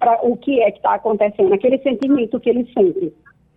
pra, 0.00 0.18
o 0.22 0.38
que 0.38 0.62
é 0.62 0.70
que 0.70 0.78
está 0.78 0.94
acontecendo, 0.94 1.52
aquele 1.52 1.76
sentimento 1.82 2.40
que 2.40 2.48
ele 2.48 2.66
sente, 2.72 3.12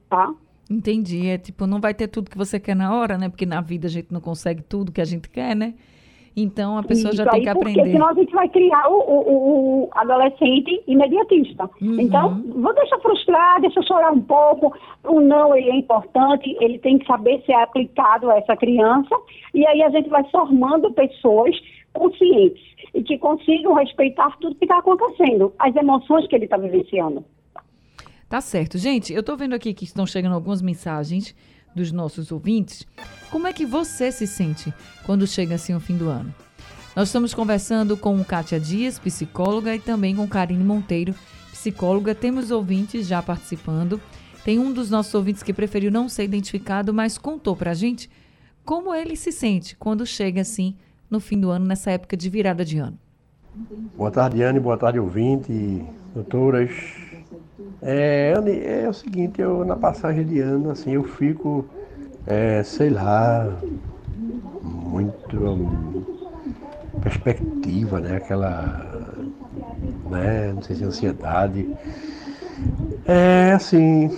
tá? 0.09 0.29
Entendi. 0.69 1.29
É 1.29 1.37
tipo, 1.37 1.65
não 1.65 1.79
vai 1.79 1.93
ter 1.93 2.09
tudo 2.09 2.29
que 2.29 2.37
você 2.37 2.59
quer 2.59 2.75
na 2.75 2.93
hora, 2.93 3.17
né? 3.17 3.29
Porque 3.29 3.45
na 3.45 3.61
vida 3.61 3.87
a 3.87 3.89
gente 3.89 4.11
não 4.11 4.19
consegue 4.19 4.61
tudo 4.61 4.91
que 4.91 4.99
a 4.99 5.05
gente 5.05 5.29
quer, 5.29 5.55
né? 5.55 5.75
Então 6.39 6.77
a 6.77 6.84
pessoa 6.84 7.12
já 7.15 7.24
Isso 7.24 7.32
tem 7.32 7.39
aí, 7.39 7.46
que 7.48 7.53
Porque 7.60 7.72
aprender. 7.72 7.91
senão 7.94 8.10
a 8.10 8.13
gente 8.13 8.32
vai 8.32 8.48
criar 8.48 8.88
o, 8.89 8.94
o- 9.00 9.84
o 9.86 9.89
adolescente 9.94 10.84
imediatista. 10.88 11.67
Uhum. 11.82 12.00
Então, 12.00 12.44
vou 12.56 12.74
deixar 12.75 13.00
frustrar, 13.00 13.60
deixa 13.60 13.82
chorar 13.82 14.12
um 14.13 14.22
pouco. 14.22 14.72
O 15.03 15.20
não, 15.20 15.56
ele 15.56 15.72
é 15.72 15.75
importante, 15.75 16.56
ele 16.62 16.77
tem 16.77 17.00
que 17.00 17.08
saber 17.08 17.41
ser 17.46 17.53
aplicado 17.53 18.29
a 18.29 18.38
essa 18.38 18.56
criança. 18.56 19.15
E 19.53 19.65
aí 19.65 19.82
a 19.82 19.89
gente 19.89 20.10
vai 20.10 20.24
formando 20.29 20.94
pessoas 20.94 21.56
conscientes 21.91 22.62
e 22.94 23.01
que 23.01 23.17
consigam 23.17 23.74
respeitar 23.74 24.38
tudo 24.39 24.53
que 24.56 24.65
está 24.65 24.77
acontecendo, 24.77 25.51
as 25.58 25.75
emoções 25.75 26.27
que 26.27 26.36
ele 26.36 26.46
está 26.46 26.58
vivenciando. 26.58 27.25
Tá 28.29 28.41
certo. 28.41 28.77
Gente, 28.77 29.12
eu 29.13 29.24
tô 29.24 29.36
vendo 29.36 29.56
aqui 29.56 29.74
que 29.74 29.86
estão 29.86 30.06
chegando 30.06 30.36
algumas 30.36 30.62
mensagens 30.62 31.34
dos 31.77 31.91
nossos 31.91 32.31
ouvintes. 32.31 32.86
Como 33.31 33.48
é 33.48 33.53
que 33.53 33.65
você 33.65 34.12
se 34.12 34.27
sente 34.27 34.74
quando 35.05 35.25
chega 35.25 35.55
assim 35.55 35.74
o 35.74 35.79
fim 35.79 35.96
do 35.96 36.10
ano? 36.10 36.34
Nós 36.96 37.10
estamos 37.10 37.34
conversando 37.34 37.96
com 37.96 38.22
Kátia 38.24 38.60
Dias, 38.60 38.98
psicóloga, 38.98 39.75
e 39.75 39.79
também 39.79 40.15
com 40.15 40.27
Karine 40.27 40.63
Monteiro, 40.63 41.13
psicóloga. 41.51 42.15
Temos 42.15 42.50
ouvintes 42.51 43.07
já 43.07 43.22
participando. 43.22 44.01
Tem 44.43 44.57
um 44.57 44.74
dos 44.74 44.89
nossos 44.89 45.13
ouvintes 45.13 45.43
que 45.43 45.53
preferiu 45.53 45.91
não 45.91 46.10
ser 46.10 46.24
identificado, 46.24 46.93
mas 46.93 47.17
contou 47.17 47.55
pra 47.55 47.74
gente 47.74 48.10
como 48.65 48.93
ele 48.93 49.15
se 49.15 49.31
sente 49.31 49.75
quando 49.77 50.05
chega 50.05 50.41
assim 50.41 50.75
no 51.10 51.19
fim 51.19 51.39
do 51.39 51.50
ano, 51.50 51.65
nessa 51.65 51.91
época 51.91 52.17
de 52.17 52.29
virada 52.29 52.65
de 52.65 52.77
ano. 52.79 52.98
Boa 53.96 54.12
tarde, 54.12 54.43
Anne. 54.43 54.60
Boa 54.60 54.77
tarde, 54.77 55.00
ouvinte, 55.00 55.86
doutoras. 56.13 56.72
É, 57.81 58.34
é 58.84 58.89
o 58.89 58.93
seguinte, 58.93 59.41
eu 59.41 59.63
na 59.63 59.75
passagem 59.75 60.25
de 60.25 60.39
ano, 60.39 60.72
assim, 60.72 60.91
eu 60.93 61.03
fico, 61.03 61.69
é, 62.25 62.63
sei 62.63 62.89
lá, 62.89 63.63
muito 64.62 65.38
hum, 65.38 66.03
perspectiva, 67.01 68.00
né? 68.00 68.17
Aquela, 68.17 69.25
né? 70.10 70.53
Não 70.53 70.62
sei 70.62 70.75
se 70.75 70.84
é 70.84 70.88
ansiedade. 70.88 71.67
É, 73.05 73.53
assim, 73.53 74.10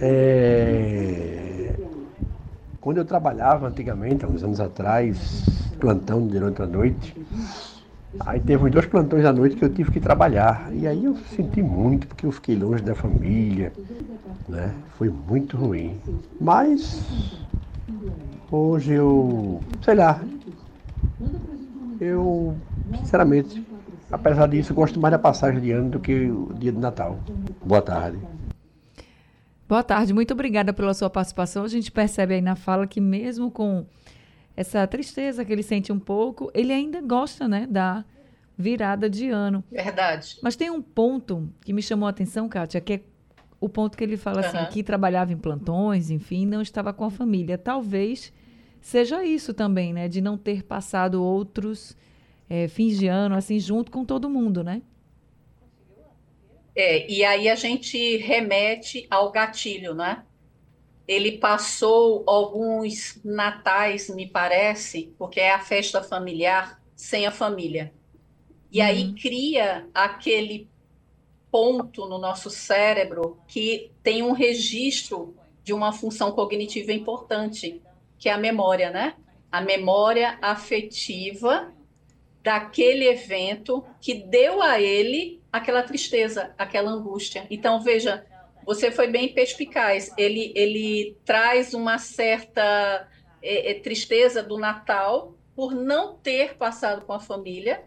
é, 0.00 1.74
quando 2.80 2.98
eu 2.98 3.04
trabalhava 3.04 3.68
antigamente, 3.68 4.24
há 4.24 4.28
uns 4.28 4.42
anos 4.42 4.60
atrás, 4.60 5.72
plantão 5.80 6.26
durante 6.26 6.62
a 6.62 6.66
noite, 6.66 7.17
aí 8.28 8.40
teve 8.40 8.62
uns 8.62 8.70
dois 8.70 8.84
plantões 8.84 9.24
à 9.24 9.32
noite 9.32 9.56
que 9.56 9.64
eu 9.64 9.72
tive 9.72 9.90
que 9.90 9.98
trabalhar. 9.98 10.70
E 10.74 10.86
aí 10.86 11.06
eu 11.06 11.16
senti 11.34 11.62
muito, 11.62 12.06
porque 12.06 12.26
eu 12.26 12.30
fiquei 12.30 12.54
longe 12.54 12.82
da 12.82 12.94
família, 12.94 13.72
né? 14.46 14.74
Foi 14.98 15.08
muito 15.08 15.56
ruim. 15.56 15.98
Mas 16.38 17.02
hoje 18.52 18.92
eu, 18.92 19.60
sei 19.82 19.94
lá, 19.94 20.22
eu, 21.98 22.54
sinceramente, 22.98 23.66
apesar 24.12 24.46
disso, 24.46 24.74
gosto 24.74 25.00
mais 25.00 25.12
da 25.12 25.18
passagem 25.18 25.58
de 25.58 25.72
ano 25.72 25.88
do 25.88 25.98
que 25.98 26.30
o 26.30 26.52
dia 26.52 26.70
de 26.70 26.78
Natal. 26.78 27.18
Boa 27.64 27.80
tarde. 27.80 28.18
Boa 29.66 29.82
tarde, 29.82 30.12
muito 30.12 30.32
obrigada 30.34 30.74
pela 30.74 30.92
sua 30.92 31.08
participação. 31.08 31.64
A 31.64 31.68
gente 31.68 31.90
percebe 31.90 32.34
aí 32.34 32.42
na 32.42 32.56
fala 32.56 32.86
que 32.86 33.00
mesmo 33.00 33.50
com 33.50 33.86
essa 34.54 34.86
tristeza 34.86 35.46
que 35.46 35.52
ele 35.52 35.62
sente 35.62 35.90
um 35.90 35.98
pouco, 35.98 36.50
ele 36.52 36.72
ainda 36.72 37.00
gosta, 37.00 37.46
né, 37.46 37.66
da 37.70 38.04
virada 38.58 39.08
de 39.08 39.30
ano. 39.30 39.62
Verdade. 39.70 40.36
Mas 40.42 40.56
tem 40.56 40.68
um 40.68 40.82
ponto 40.82 41.48
que 41.64 41.72
me 41.72 41.80
chamou 41.80 42.08
a 42.08 42.10
atenção, 42.10 42.48
Kátia, 42.48 42.80
que 42.80 42.94
é 42.94 43.00
o 43.60 43.68
ponto 43.68 43.96
que 43.96 44.02
ele 44.02 44.16
fala 44.16 44.40
assim, 44.40 44.56
Aham. 44.56 44.66
que 44.66 44.82
trabalhava 44.82 45.32
em 45.32 45.36
plantões, 45.36 46.10
enfim, 46.10 46.44
não 46.44 46.60
estava 46.60 46.92
com 46.92 47.04
a 47.04 47.10
família. 47.10 47.56
Talvez 47.56 48.32
seja 48.80 49.24
isso 49.24 49.54
também, 49.54 49.92
né, 49.92 50.08
de 50.08 50.20
não 50.20 50.36
ter 50.36 50.64
passado 50.64 51.22
outros 51.22 51.96
eh, 52.50 52.66
fins 52.68 52.98
de 52.98 53.06
ano 53.06 53.34
assim 53.34 53.58
junto 53.60 53.90
com 53.92 54.04
todo 54.04 54.28
mundo, 54.28 54.64
né? 54.64 54.82
É, 56.74 57.10
e 57.10 57.24
aí 57.24 57.48
a 57.48 57.54
gente 57.56 58.16
remete 58.18 59.06
ao 59.10 59.30
gatilho, 59.32 59.94
né? 59.94 60.24
Ele 61.06 61.38
passou 61.38 62.24
alguns 62.26 63.20
natais, 63.24 64.08
me 64.10 64.28
parece, 64.28 65.14
porque 65.18 65.40
é 65.40 65.52
a 65.52 65.58
festa 65.58 66.02
familiar, 66.02 66.80
sem 66.94 67.26
a 67.26 67.32
família. 67.32 67.92
E 68.70 68.80
aí 68.80 69.14
cria 69.14 69.88
aquele 69.94 70.68
ponto 71.50 72.06
no 72.06 72.18
nosso 72.18 72.50
cérebro 72.50 73.38
que 73.46 73.90
tem 74.02 74.22
um 74.22 74.32
registro 74.32 75.34
de 75.64 75.72
uma 75.72 75.92
função 75.92 76.32
cognitiva 76.32 76.92
importante, 76.92 77.80
que 78.18 78.28
é 78.28 78.32
a 78.32 78.38
memória, 78.38 78.90
né? 78.90 79.14
A 79.50 79.60
memória 79.60 80.38
afetiva 80.42 81.72
daquele 82.42 83.06
evento 83.06 83.84
que 84.00 84.14
deu 84.14 84.62
a 84.62 84.80
ele 84.80 85.38
aquela 85.52 85.82
tristeza, 85.82 86.54
aquela 86.58 86.90
angústia. 86.90 87.46
Então, 87.50 87.80
veja, 87.80 88.24
você 88.64 88.90
foi 88.90 89.08
bem 89.08 89.32
perspicaz. 89.32 90.12
Ele, 90.16 90.52
ele 90.54 91.16
traz 91.24 91.72
uma 91.72 91.98
certa 91.98 93.08
é, 93.42 93.70
é, 93.70 93.74
tristeza 93.80 94.42
do 94.42 94.58
Natal 94.58 95.34
por 95.54 95.74
não 95.74 96.16
ter 96.16 96.56
passado 96.56 97.04
com 97.04 97.12
a 97.12 97.20
família, 97.20 97.82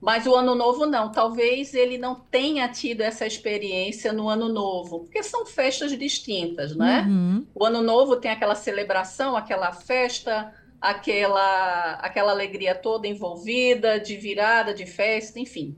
mas 0.00 0.26
o 0.26 0.34
Ano 0.34 0.54
Novo 0.54 0.86
não. 0.86 1.10
Talvez 1.10 1.74
ele 1.74 1.98
não 1.98 2.14
tenha 2.14 2.68
tido 2.68 3.00
essa 3.00 3.26
experiência 3.26 4.12
no 4.12 4.28
Ano 4.28 4.48
Novo, 4.48 5.00
porque 5.00 5.22
são 5.22 5.44
festas 5.44 5.96
distintas, 5.98 6.76
né? 6.76 7.04
Uhum. 7.08 7.46
O 7.54 7.64
Ano 7.64 7.82
Novo 7.82 8.16
tem 8.16 8.30
aquela 8.30 8.54
celebração, 8.54 9.36
aquela 9.36 9.72
festa, 9.72 10.54
aquela, 10.80 11.94
aquela 11.94 12.30
alegria 12.30 12.74
toda 12.74 13.08
envolvida, 13.08 13.98
de 13.98 14.16
virada, 14.16 14.72
de 14.72 14.86
festa, 14.86 15.40
enfim. 15.40 15.76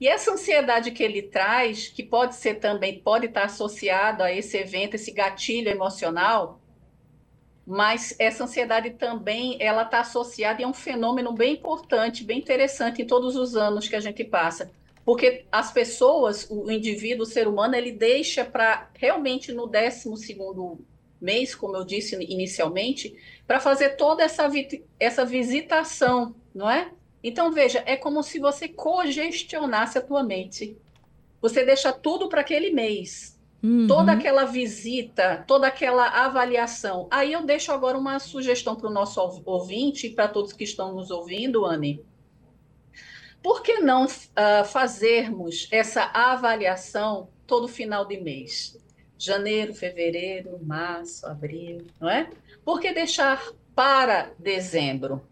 E 0.00 0.08
essa 0.08 0.32
ansiedade 0.32 0.92
que 0.92 1.02
ele 1.02 1.20
traz, 1.20 1.88
que 1.88 2.02
pode 2.02 2.36
ser 2.36 2.54
também, 2.54 3.00
pode 3.00 3.26
estar 3.26 3.44
associado 3.44 4.22
a 4.22 4.32
esse 4.32 4.56
evento, 4.56 4.94
esse 4.94 5.10
gatilho 5.10 5.68
emocional, 5.68 6.59
mas 7.72 8.14
essa 8.18 8.44
ansiedade 8.44 8.90
também, 8.92 9.56
ela 9.60 9.82
está 9.84 10.00
associada 10.00 10.60
e 10.60 10.64
é 10.64 10.68
um 10.68 10.74
fenômeno 10.74 11.32
bem 11.32 11.54
importante, 11.54 12.24
bem 12.24 12.38
interessante 12.38 13.02
em 13.02 13.06
todos 13.06 13.36
os 13.36 13.56
anos 13.56 13.88
que 13.88 13.94
a 13.96 14.00
gente 14.00 14.24
passa. 14.24 14.72
Porque 15.04 15.46
as 15.52 15.72
pessoas, 15.72 16.46
o 16.50 16.70
indivíduo, 16.70 17.22
o 17.22 17.26
ser 17.26 17.46
humano, 17.48 17.74
ele 17.76 17.92
deixa 17.92 18.44
para 18.44 18.90
realmente 18.94 19.52
no 19.52 19.66
12º 19.68 20.84
mês, 21.20 21.54
como 21.54 21.76
eu 21.76 21.84
disse 21.84 22.16
inicialmente, 22.16 23.14
para 23.46 23.60
fazer 23.60 23.90
toda 23.96 24.22
essa, 24.24 24.48
vi- 24.48 24.84
essa 24.98 25.24
visitação, 25.24 26.34
não 26.54 26.68
é? 26.70 26.92
Então, 27.22 27.52
veja, 27.52 27.82
é 27.86 27.96
como 27.96 28.22
se 28.22 28.38
você 28.40 28.68
cogestionasse 28.68 29.98
a 29.98 30.02
tua 30.02 30.22
mente. 30.24 30.80
Você 31.40 31.64
deixa 31.64 31.92
tudo 31.92 32.28
para 32.28 32.42
aquele 32.42 32.70
mês. 32.72 33.39
Uhum. 33.62 33.86
Toda 33.86 34.12
aquela 34.12 34.44
visita, 34.44 35.44
toda 35.46 35.66
aquela 35.66 36.06
avaliação. 36.08 37.06
Aí 37.10 37.32
eu 37.32 37.42
deixo 37.44 37.70
agora 37.72 37.98
uma 37.98 38.18
sugestão 38.18 38.74
para 38.74 38.88
o 38.88 38.92
nosso 38.92 39.20
ou- 39.20 39.42
ouvinte 39.44 40.08
para 40.08 40.28
todos 40.28 40.52
que 40.52 40.64
estão 40.64 40.94
nos 40.94 41.10
ouvindo, 41.10 41.66
Anne. 41.66 42.02
Por 43.42 43.62
que 43.62 43.78
não 43.80 44.06
ah, 44.36 44.64
fazermos 44.64 45.68
essa 45.70 46.04
avaliação 46.14 47.28
todo 47.46 47.68
final 47.68 48.06
de 48.06 48.18
mês? 48.20 48.78
Janeiro, 49.18 49.74
fevereiro, 49.74 50.58
março, 50.62 51.26
abril, 51.26 51.86
não 52.00 52.08
é? 52.08 52.30
Por 52.64 52.80
que 52.80 52.92
deixar 52.92 53.42
para 53.74 54.32
dezembro? 54.38 55.22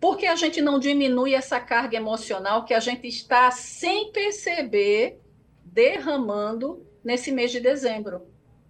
Por 0.00 0.16
que 0.16 0.26
a 0.26 0.34
gente 0.36 0.60
não 0.60 0.78
diminui 0.78 1.34
essa 1.34 1.60
carga 1.60 1.96
emocional 1.96 2.64
que 2.64 2.74
a 2.74 2.80
gente 2.80 3.06
está 3.06 3.50
sem 3.50 4.10
perceber 4.10 5.20
derramando 5.64 6.87
nesse 7.08 7.32
mês 7.32 7.50
de 7.50 7.58
dezembro, 7.58 8.20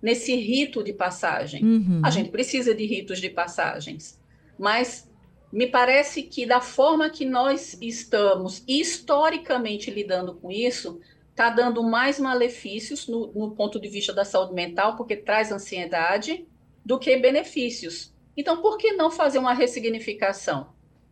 nesse 0.00 0.37
rito 0.37 0.85
de 0.85 0.92
passagem. 0.92 1.64
Uhum. 1.64 2.00
A 2.04 2.09
gente 2.09 2.30
precisa 2.30 2.73
de 2.73 2.87
ritos 2.87 3.21
de 3.21 3.28
passagens, 3.28 4.16
mas 4.57 5.11
me 5.52 5.66
parece 5.66 6.23
que 6.23 6.47
da 6.47 6.61
forma 6.61 7.11
que 7.11 7.25
nós 7.25 7.76
estamos 7.83 8.62
historicamente 8.68 9.90
lidando 9.90 10.35
com 10.35 10.52
isso, 10.52 11.00
está 11.30 11.50
dando 11.50 11.83
mais 11.83 12.21
malefícios 12.21 13.09
no, 13.09 13.33
no, 13.33 13.50
ponto 13.57 13.80
de 13.80 13.88
vista 13.88 14.12
da 14.12 14.25
saúde 14.25 14.54
mental, 14.54 14.97
porque 14.97 15.16
traz 15.16 15.50
ansiedade, 15.50 16.47
do 16.85 16.97
que 16.97 17.16
benefícios. 17.16 18.14
Então, 18.37 18.62
por 18.62 18.78
que 18.78 18.92
não 18.92 19.11
fazer 19.11 19.40
uma 19.40 19.52
ressignificação? 19.52 20.68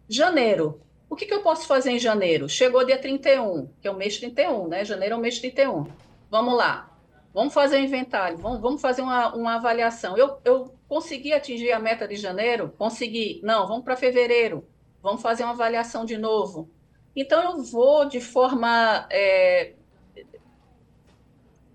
Janeiro. 0.08 0.80
O 1.10 1.16
que, 1.16 1.26
que 1.26 1.34
eu 1.34 1.42
posso 1.42 1.66
fazer 1.66 1.90
em 1.90 1.98
janeiro? 1.98 2.48
Chegou 2.48 2.86
dia 2.86 2.98
31, 2.98 3.68
que 3.80 3.88
é 3.88 3.90
o 3.90 3.96
mês 3.96 4.16
31, 4.16 4.68
né? 4.68 4.84
Janeiro 4.84 5.16
é 5.16 5.18
o 5.18 5.20
mês 5.20 5.40
31. 5.40 5.86
Vamos 6.30 6.56
lá. 6.56 6.95
Vamos 7.36 7.52
fazer 7.52 7.76
um 7.76 7.84
inventário, 7.84 8.38
vamos, 8.38 8.62
vamos 8.62 8.80
fazer 8.80 9.02
uma, 9.02 9.34
uma 9.34 9.56
avaliação. 9.56 10.16
Eu, 10.16 10.38
eu 10.42 10.74
consegui 10.88 11.34
atingir 11.34 11.70
a 11.70 11.78
meta 11.78 12.08
de 12.08 12.16
janeiro? 12.16 12.72
Consegui. 12.78 13.42
Não, 13.44 13.68
vamos 13.68 13.84
para 13.84 13.94
fevereiro. 13.94 14.66
Vamos 15.02 15.20
fazer 15.20 15.42
uma 15.42 15.52
avaliação 15.52 16.06
de 16.06 16.16
novo. 16.16 16.70
Então, 17.14 17.42
eu 17.42 17.62
vou 17.62 18.06
de 18.06 18.22
forma 18.22 19.06
é, 19.10 19.74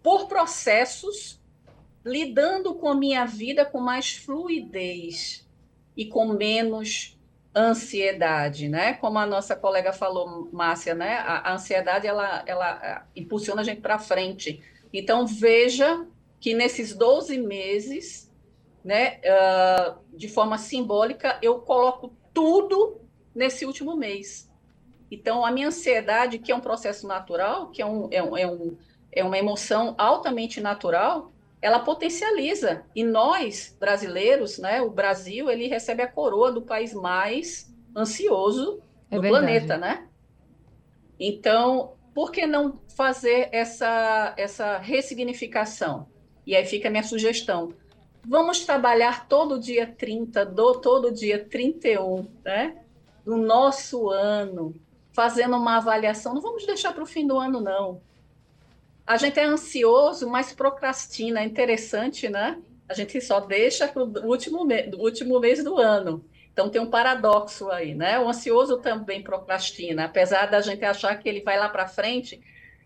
por 0.01 0.27
processos, 0.27 1.39
lidando 2.03 2.73
com 2.73 2.89
a 2.89 2.95
minha 2.95 3.23
vida 3.25 3.63
com 3.63 3.79
mais 3.79 4.13
fluidez 4.13 5.47
e 5.95 6.07
com 6.07 6.25
menos 6.33 7.19
ansiedade, 7.55 8.67
né? 8.67 8.93
Como 8.95 9.19
a 9.19 9.27
nossa 9.27 9.55
colega 9.55 9.93
falou, 9.93 10.49
Márcia, 10.51 10.95
né? 10.95 11.17
A, 11.17 11.51
a 11.51 11.53
ansiedade 11.53 12.07
ela, 12.07 12.43
ela 12.47 13.07
impulsiona 13.15 13.61
a 13.61 13.63
gente 13.63 13.79
para 13.79 13.99
frente. 13.99 14.59
Então 14.93 15.25
veja 15.25 16.05
que 16.39 16.53
nesses 16.53 16.95
12 16.95 17.37
meses, 17.37 18.31
né, 18.83 19.19
uh, 19.19 19.99
de 20.15 20.27
forma 20.27 20.57
simbólica, 20.57 21.37
eu 21.41 21.59
coloco 21.59 22.13
tudo 22.33 22.99
nesse 23.33 23.65
último 23.65 23.95
mês. 23.95 24.51
Então 25.09 25.45
a 25.45 25.51
minha 25.51 25.67
ansiedade, 25.67 26.39
que 26.39 26.51
é 26.51 26.55
um 26.55 26.61
processo 26.61 27.07
natural, 27.07 27.69
que 27.69 27.81
é 27.81 27.85
um, 27.85 28.07
é 28.11 28.23
um, 28.23 28.37
é 28.37 28.47
um 28.47 28.77
é 29.11 29.23
uma 29.23 29.37
emoção 29.37 29.93
altamente 29.97 30.61
natural, 30.61 31.31
ela 31.61 31.79
potencializa. 31.79 32.85
E 32.95 33.03
nós, 33.03 33.75
brasileiros, 33.79 34.57
né, 34.57 34.81
o 34.81 34.89
Brasil, 34.89 35.49
ele 35.49 35.67
recebe 35.67 36.01
a 36.01 36.07
coroa 36.07 36.51
do 36.51 36.61
país 36.61 36.93
mais 36.93 37.71
ansioso 37.95 38.81
é 39.09 39.15
do 39.15 39.21
verdade. 39.21 39.43
planeta, 39.43 39.77
né? 39.77 40.07
Então, 41.19 41.93
por 42.15 42.31
que 42.31 42.47
não 42.47 42.79
fazer 42.95 43.49
essa, 43.51 44.33
essa 44.37 44.77
ressignificação? 44.77 46.07
E 46.45 46.55
aí 46.55 46.65
fica 46.65 46.87
a 46.87 46.91
minha 46.91 47.03
sugestão. 47.03 47.73
Vamos 48.23 48.65
trabalhar 48.65 49.27
todo 49.27 49.59
dia 49.59 49.87
30, 49.87 50.45
do, 50.45 50.73
todo 50.79 51.11
dia 51.11 51.43
31, 51.43 52.27
né? 52.43 52.77
Do 53.25 53.37
nosso 53.37 54.09
ano, 54.09 54.75
fazendo 55.13 55.55
uma 55.57 55.77
avaliação. 55.77 56.33
Não 56.33 56.41
vamos 56.41 56.65
deixar 56.65 56.93
para 56.93 57.03
o 57.03 57.07
fim 57.07 57.25
do 57.25 57.37
ano, 57.37 57.61
não 57.61 58.01
a 59.05 59.17
gente 59.17 59.37
é 59.39 59.43
ansioso, 59.43 60.29
mas 60.29 60.53
procrastina. 60.53 61.41
É 61.41 61.45
interessante, 61.45 62.29
né? 62.29 62.57
A 62.87 62.93
gente 62.93 63.19
só 63.19 63.41
deixa 63.41 63.87
para 63.87 64.03
o 64.03 64.25
último, 64.25 64.65
último 64.97 65.39
mês 65.39 65.61
do 65.61 65.77
ano. 65.77 66.23
Então 66.53 66.69
tem 66.69 66.81
um 66.81 66.89
paradoxo 66.89 67.69
aí, 67.69 67.93
né? 67.93 68.19
O 68.19 68.29
ansioso 68.29 68.77
também 68.77 69.21
procrastina, 69.21 70.05
apesar 70.05 70.47
da 70.47 70.61
gente 70.61 70.83
achar 70.83 71.15
que 71.17 71.27
ele 71.27 71.41
vai 71.41 71.57
lá 71.57 71.69
para 71.69 71.87
frente, 71.87 72.41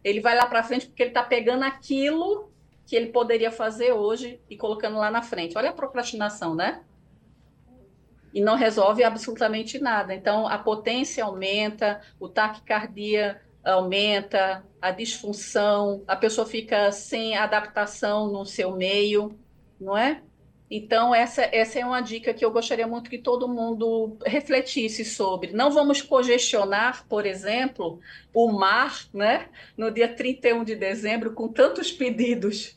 ele 0.06 0.22
vai 0.22 0.36
lá 0.36 0.46
para 0.46 0.62
frente 0.62 0.86
porque 0.86 1.02
ele 1.02 1.10
está 1.10 1.24
pegando 1.24 1.64
aquilo 1.64 2.52
que 2.86 2.96
ele 2.96 3.08
poderia 3.08 3.52
fazer 3.52 3.92
hoje 3.92 4.40
e 4.48 4.56
colocando 4.56 5.00
lá 5.00 5.10
na 5.10 5.24
frente. 5.24 5.58
Olha 5.58 5.72
a 5.72 5.74
procrastinação, 5.74 6.54
né? 6.54 6.84
E 8.32 8.40
não 8.40 8.56
resolve 8.56 9.04
absolutamente 9.04 9.80
nada. 9.80 10.14
Então 10.14 10.48
a 10.48 10.60
potência 10.60 11.24
aumenta, 11.24 12.02
o 12.20 12.30
taquicardia 12.30 13.42
aumenta, 13.64 14.64
a 14.80 14.92
disfunção, 14.92 16.04
a 16.08 16.16
pessoa 16.16 16.46
fica 16.46 16.92
sem 16.92 17.36
adaptação 17.36 18.32
no 18.32 18.46
seu 18.46 18.76
meio, 18.76 19.36
não 19.82 19.98
é? 19.98 20.22
Então, 20.70 21.14
essa, 21.14 21.44
essa 21.52 21.80
é 21.80 21.86
uma 21.86 22.02
dica 22.02 22.34
que 22.34 22.44
eu 22.44 22.52
gostaria 22.52 22.88
muito 22.88 23.10
que 23.10 23.20
todo 23.20 23.48
mundo 23.48 24.18
refletisse 24.26 25.06
sobre. 25.06 25.52
Não 25.52 25.70
vamos 25.70 26.02
congestionar, 26.02 27.06
por 27.08 27.26
exemplo, 27.26 28.00
o 28.34 28.52
mar 28.52 29.06
né, 29.14 29.48
no 29.78 29.92
dia 29.92 30.08
31 30.08 30.64
de 30.64 30.76
dezembro 30.76 31.34
com 31.34 31.48
tantos 31.48 31.92
pedidos 31.92 32.76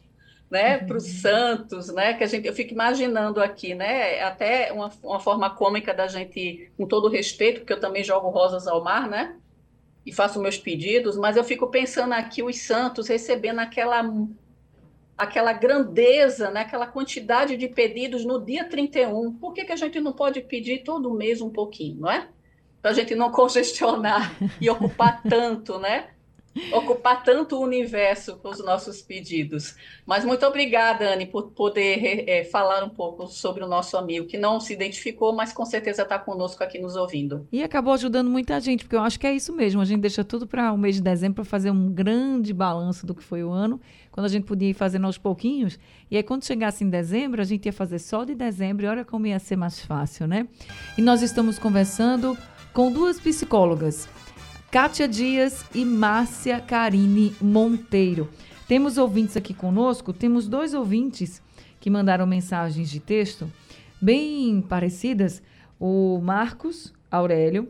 né, 0.51 0.79
para 0.79 0.97
os 0.97 1.07
uhum. 1.07 1.21
santos, 1.21 1.89
né, 1.93 2.15
que 2.15 2.25
a 2.25 2.27
gente, 2.27 2.47
eu 2.47 2.55
fico 2.55 2.73
imaginando 2.73 3.41
aqui, 3.41 3.75
né, 3.75 4.21
até 4.23 4.73
uma, 4.73 4.91
uma 5.03 5.21
forma 5.21 5.51
cômica 5.51 5.93
da 5.93 6.07
gente, 6.07 6.71
com 6.77 6.87
todo 6.87 7.09
respeito, 7.09 7.61
porque 7.61 7.73
eu 7.73 7.81
também 7.81 8.03
jogo 8.03 8.29
rosas 8.31 8.67
ao 8.67 8.83
mar, 8.83 9.09
né, 9.09 9.37
e 10.07 10.13
faço 10.13 10.41
meus 10.41 10.57
pedidos, 10.57 11.17
mas 11.17 11.37
eu 11.37 11.45
fico 11.45 11.67
pensando 11.67 12.15
aqui 12.15 12.43
os 12.43 12.59
santos 12.61 13.09
recebendo 13.09 13.59
aquela 13.59 14.03
aquela 15.19 15.53
grandeza, 15.53 16.51
né, 16.51 16.61
aquela 16.61 16.87
quantidade 16.87 17.57
de 17.57 17.69
pedidos 17.69 18.25
no 18.25 18.43
dia 18.43 18.65
31. 18.65 19.35
Por 19.35 19.53
que, 19.53 19.65
que 19.65 19.73
a 19.73 19.77
gente 19.77 20.01
não 20.01 20.13
pode 20.13 20.41
pedir 20.41 20.85
todo 20.85 21.13
mês 21.13 21.41
um 21.41 21.51
pouquinho, 21.51 21.97
não 22.01 22.11
é? 22.11 22.29
Para 22.81 22.93
a 22.93 22.95
gente 22.95 23.17
não 23.17 23.31
congestionar 23.33 24.37
e 24.61 24.71
ocupar 24.71 25.21
tanto, 25.23 25.79
né? 25.79 26.11
ocupar 26.73 27.23
tanto 27.23 27.57
o 27.57 27.63
universo 27.63 28.37
com 28.37 28.49
os 28.49 28.59
nossos 28.65 29.01
pedidos. 29.01 29.77
Mas 30.05 30.25
muito 30.25 30.45
obrigada, 30.47 31.13
Anne, 31.13 31.27
por 31.27 31.51
poder 31.51 32.25
é, 32.29 32.45
falar 32.45 32.83
um 32.85 32.89
pouco 32.89 33.27
sobre 33.27 33.63
o 33.63 33.69
nosso 33.69 33.97
amigo, 33.97 34.27
que 34.27 34.37
não 34.37 34.59
se 34.61 34.73
identificou, 34.73 35.33
mas 35.33 35.53
com 35.53 35.65
certeza 35.65 36.03
está 36.03 36.19
conosco 36.19 36.63
aqui 36.63 36.79
nos 36.79 36.97
ouvindo. 36.97 37.47
E 37.53 37.63
acabou 37.63 37.93
ajudando 37.93 38.29
muita 38.29 38.61
gente, 38.61 38.85
porque 38.85 38.97
eu 38.97 39.01
acho 39.01 39.19
que 39.19 39.27
é 39.27 39.33
isso 39.33 39.55
mesmo. 39.55 39.81
A 39.81 39.85
gente 39.85 40.01
deixa 40.01 40.25
tudo 40.25 40.47
para 40.47 40.73
o 40.73 40.79
mês 40.79 40.97
de 40.97 41.03
dezembro 41.03 41.37
para 41.37 41.45
fazer 41.45 41.71
um 41.71 41.91
grande 41.93 42.53
balanço 42.53 43.07
do 43.07 43.15
que 43.15 43.23
foi 43.23 43.45
o 43.45 43.51
ano, 43.51 43.81
quando 44.19 44.25
a 44.25 44.31
gente 44.31 44.47
podia 44.47 44.71
ir 44.71 44.75
fazendo 44.75 45.05
aos 45.05 45.17
pouquinhos. 45.17 45.79
E 46.11 46.17
aí, 46.17 46.25
quando 46.25 46.45
chegasse 46.45 46.83
em 46.83 46.91
dezembro, 46.91 47.41
a 47.41 47.45
gente 47.45 47.67
ia 47.67 47.73
fazer 47.73 48.01
só 48.01 48.25
de 48.25 48.35
dezembro, 48.35 48.85
e 48.85 48.89
olha 48.89 49.05
como 49.05 49.29
ia 49.29 49.39
ser 49.39 49.55
mais 49.55 49.79
fácil, 49.79 50.27
né? 50.27 50.49
E 50.99 51.03
nós 51.03 51.23
estamos 51.23 51.57
conversando 51.57 52.37
com 52.73 52.91
duas 52.91 53.21
psicólogas. 53.21 54.09
Kátia 54.73 55.07
Dias 55.07 55.65
e 55.73 55.85
Márcia 55.85 56.59
Karine 56.59 57.33
Monteiro. 57.41 58.29
Temos 58.67 58.99
ouvintes 58.99 59.37
aqui 59.37 59.55
conosco, 59.55 60.13
temos 60.13 60.49
dois 60.49 60.75
ouvintes 60.75 61.41
que 61.79 61.89
mandaram 61.89 62.27
mensagens 62.27 62.91
de 62.91 62.99
texto 62.99 63.49
bem 64.03 64.61
parecidas. 64.61 65.41
O 65.79 66.19
Marcos 66.21 66.93
Aurélio, 67.09 67.69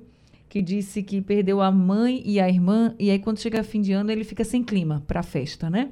que 0.49 0.63
disse 0.63 1.03
que 1.03 1.21
perdeu 1.21 1.61
a 1.61 1.71
mãe 1.71 2.23
e 2.25 2.41
a 2.41 2.49
irmã, 2.49 2.95
e 2.99 3.11
aí 3.11 3.19
quando 3.19 3.39
chega 3.39 3.63
fim 3.63 3.83
de 3.83 3.93
ano 3.93 4.11
ele 4.11 4.25
fica 4.25 4.45
sem 4.45 4.65
clima 4.65 5.05
para 5.07 5.21
a 5.21 5.23
festa, 5.23 5.69
né? 5.69 5.91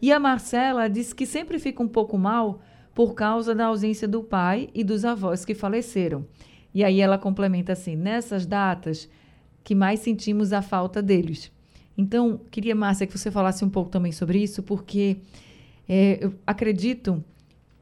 E 0.00 0.12
a 0.12 0.18
Marcela 0.18 0.88
disse 0.88 1.14
que 1.14 1.26
sempre 1.26 1.58
fica 1.58 1.82
um 1.82 1.88
pouco 1.88 2.16
mal 2.16 2.60
por 2.94 3.14
causa 3.14 3.54
da 3.54 3.66
ausência 3.66 4.08
do 4.08 4.22
pai 4.22 4.70
e 4.74 4.82
dos 4.82 5.04
avós 5.04 5.44
que 5.44 5.54
faleceram. 5.54 6.26
E 6.74 6.84
aí 6.84 7.00
ela 7.00 7.18
complementa 7.18 7.72
assim: 7.72 7.96
nessas 7.96 8.46
datas 8.46 9.08
que 9.64 9.74
mais 9.74 10.00
sentimos 10.00 10.52
a 10.52 10.62
falta 10.62 11.02
deles. 11.02 11.52
Então, 11.96 12.40
queria, 12.50 12.74
Márcia, 12.74 13.06
que 13.06 13.18
você 13.18 13.30
falasse 13.30 13.64
um 13.64 13.68
pouco 13.68 13.90
também 13.90 14.12
sobre 14.12 14.42
isso, 14.42 14.62
porque 14.62 15.18
é, 15.88 16.18
eu 16.24 16.34
acredito 16.46 17.22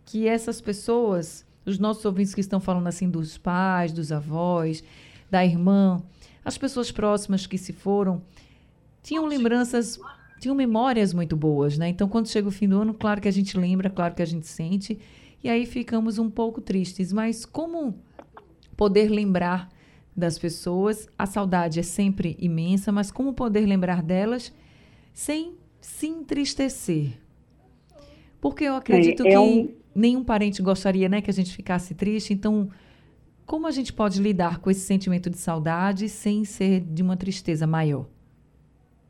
que 0.06 0.26
essas 0.26 0.60
pessoas, 0.60 1.44
os 1.66 1.78
nossos 1.78 2.04
ouvintes 2.04 2.34
que 2.34 2.40
estão 2.40 2.58
falando 2.58 2.86
assim 2.86 3.10
dos 3.10 3.36
pais, 3.36 3.92
dos 3.92 4.10
avós, 4.10 4.82
da 5.30 5.44
irmã, 5.44 6.02
as 6.44 6.56
pessoas 6.56 6.90
próximas 6.90 7.46
que 7.46 7.58
se 7.58 7.72
foram, 7.72 8.22
tinham 9.02 9.26
lembranças, 9.26 9.98
tinham 10.40 10.54
memórias 10.54 11.14
muito 11.14 11.36
boas, 11.36 11.78
né? 11.78 11.88
Então, 11.88 12.08
quando 12.08 12.28
chega 12.28 12.48
o 12.48 12.50
fim 12.50 12.68
do 12.68 12.80
ano, 12.80 12.94
claro 12.94 13.20
que 13.20 13.28
a 13.28 13.32
gente 13.32 13.56
lembra, 13.58 13.90
claro 13.90 14.14
que 14.14 14.22
a 14.22 14.26
gente 14.26 14.46
sente, 14.46 14.98
e 15.42 15.48
aí 15.48 15.66
ficamos 15.66 16.18
um 16.18 16.30
pouco 16.30 16.60
tristes. 16.60 17.12
Mas 17.12 17.44
como 17.44 17.94
poder 18.76 19.10
lembrar 19.10 19.68
das 20.16 20.38
pessoas. 20.38 21.06
A 21.18 21.26
saudade 21.26 21.78
é 21.78 21.82
sempre 21.82 22.36
imensa, 22.40 22.90
mas 22.90 23.10
como 23.10 23.34
poder 23.34 23.66
lembrar 23.66 24.02
delas 24.02 24.52
sem 25.12 25.54
se 25.80 26.06
entristecer? 26.06 27.12
Porque 28.40 28.64
eu 28.64 28.74
acredito 28.74 29.24
é, 29.24 29.28
é 29.28 29.30
que 29.32 29.38
um... 29.38 29.74
nenhum 29.94 30.24
parente 30.24 30.62
gostaria 30.62 31.08
né, 31.08 31.20
que 31.20 31.30
a 31.30 31.34
gente 31.34 31.52
ficasse 31.54 31.94
triste. 31.94 32.32
Então, 32.32 32.70
como 33.44 33.66
a 33.66 33.70
gente 33.70 33.92
pode 33.92 34.20
lidar 34.20 34.58
com 34.58 34.70
esse 34.70 34.80
sentimento 34.80 35.28
de 35.28 35.36
saudade 35.36 36.08
sem 36.08 36.44
ser 36.44 36.80
de 36.80 37.02
uma 37.02 37.16
tristeza 37.16 37.66
maior? 37.66 38.06